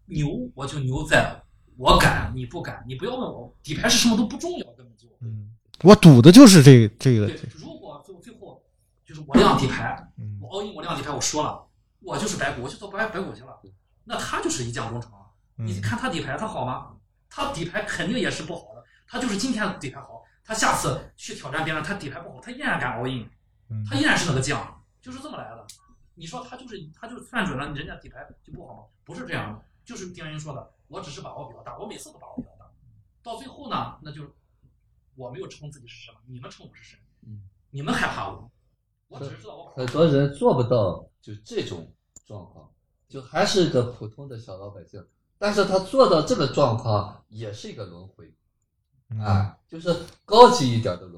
[0.08, 1.40] 牛，我就牛在
[1.76, 7.40] 我敢，你不敢，你不要问我底牌是什么都不重要，根本就嗯，我赌的就是这这个对。。
[7.54, 8.62] 如果最后最后
[9.04, 11.64] 就是我亮底牌，嗯我 all in 我亮底牌，我说了，
[12.00, 13.60] 我就是白骨，我就做白白骨去了，
[14.04, 15.18] 那他就是一将功成了。
[15.56, 16.94] 你嗯看他底牌他好吗？
[17.30, 23.28] 他底牌肯定也是不好的，他就是今天底牌好，他下次去挑战别人，他底牌不好，他依然敢 all in。
[23.70, 25.66] 嗯他依然是那个将，就是这么来的。
[26.14, 28.80] 你说他就是他就算准了，人家底牌就不好吗？
[29.04, 32.70] 不是这样的，就是丁人说的，我只是把握比较大，我每次都把握比较大，
[33.22, 34.22] 到最后呢，那就
[35.14, 38.50] 我没有称自己是什么，你们称我是神，嗯你们害怕我，
[39.08, 41.90] 我只是知道我很多人做不到就这种
[42.26, 42.70] 状况，
[43.08, 45.02] 就还是一个普通的小老百姓，
[45.38, 48.30] 但是他做到这个状况也是一个轮回，
[49.08, 49.96] 嗯啊，就是
[50.26, 51.17] 高级一点的轮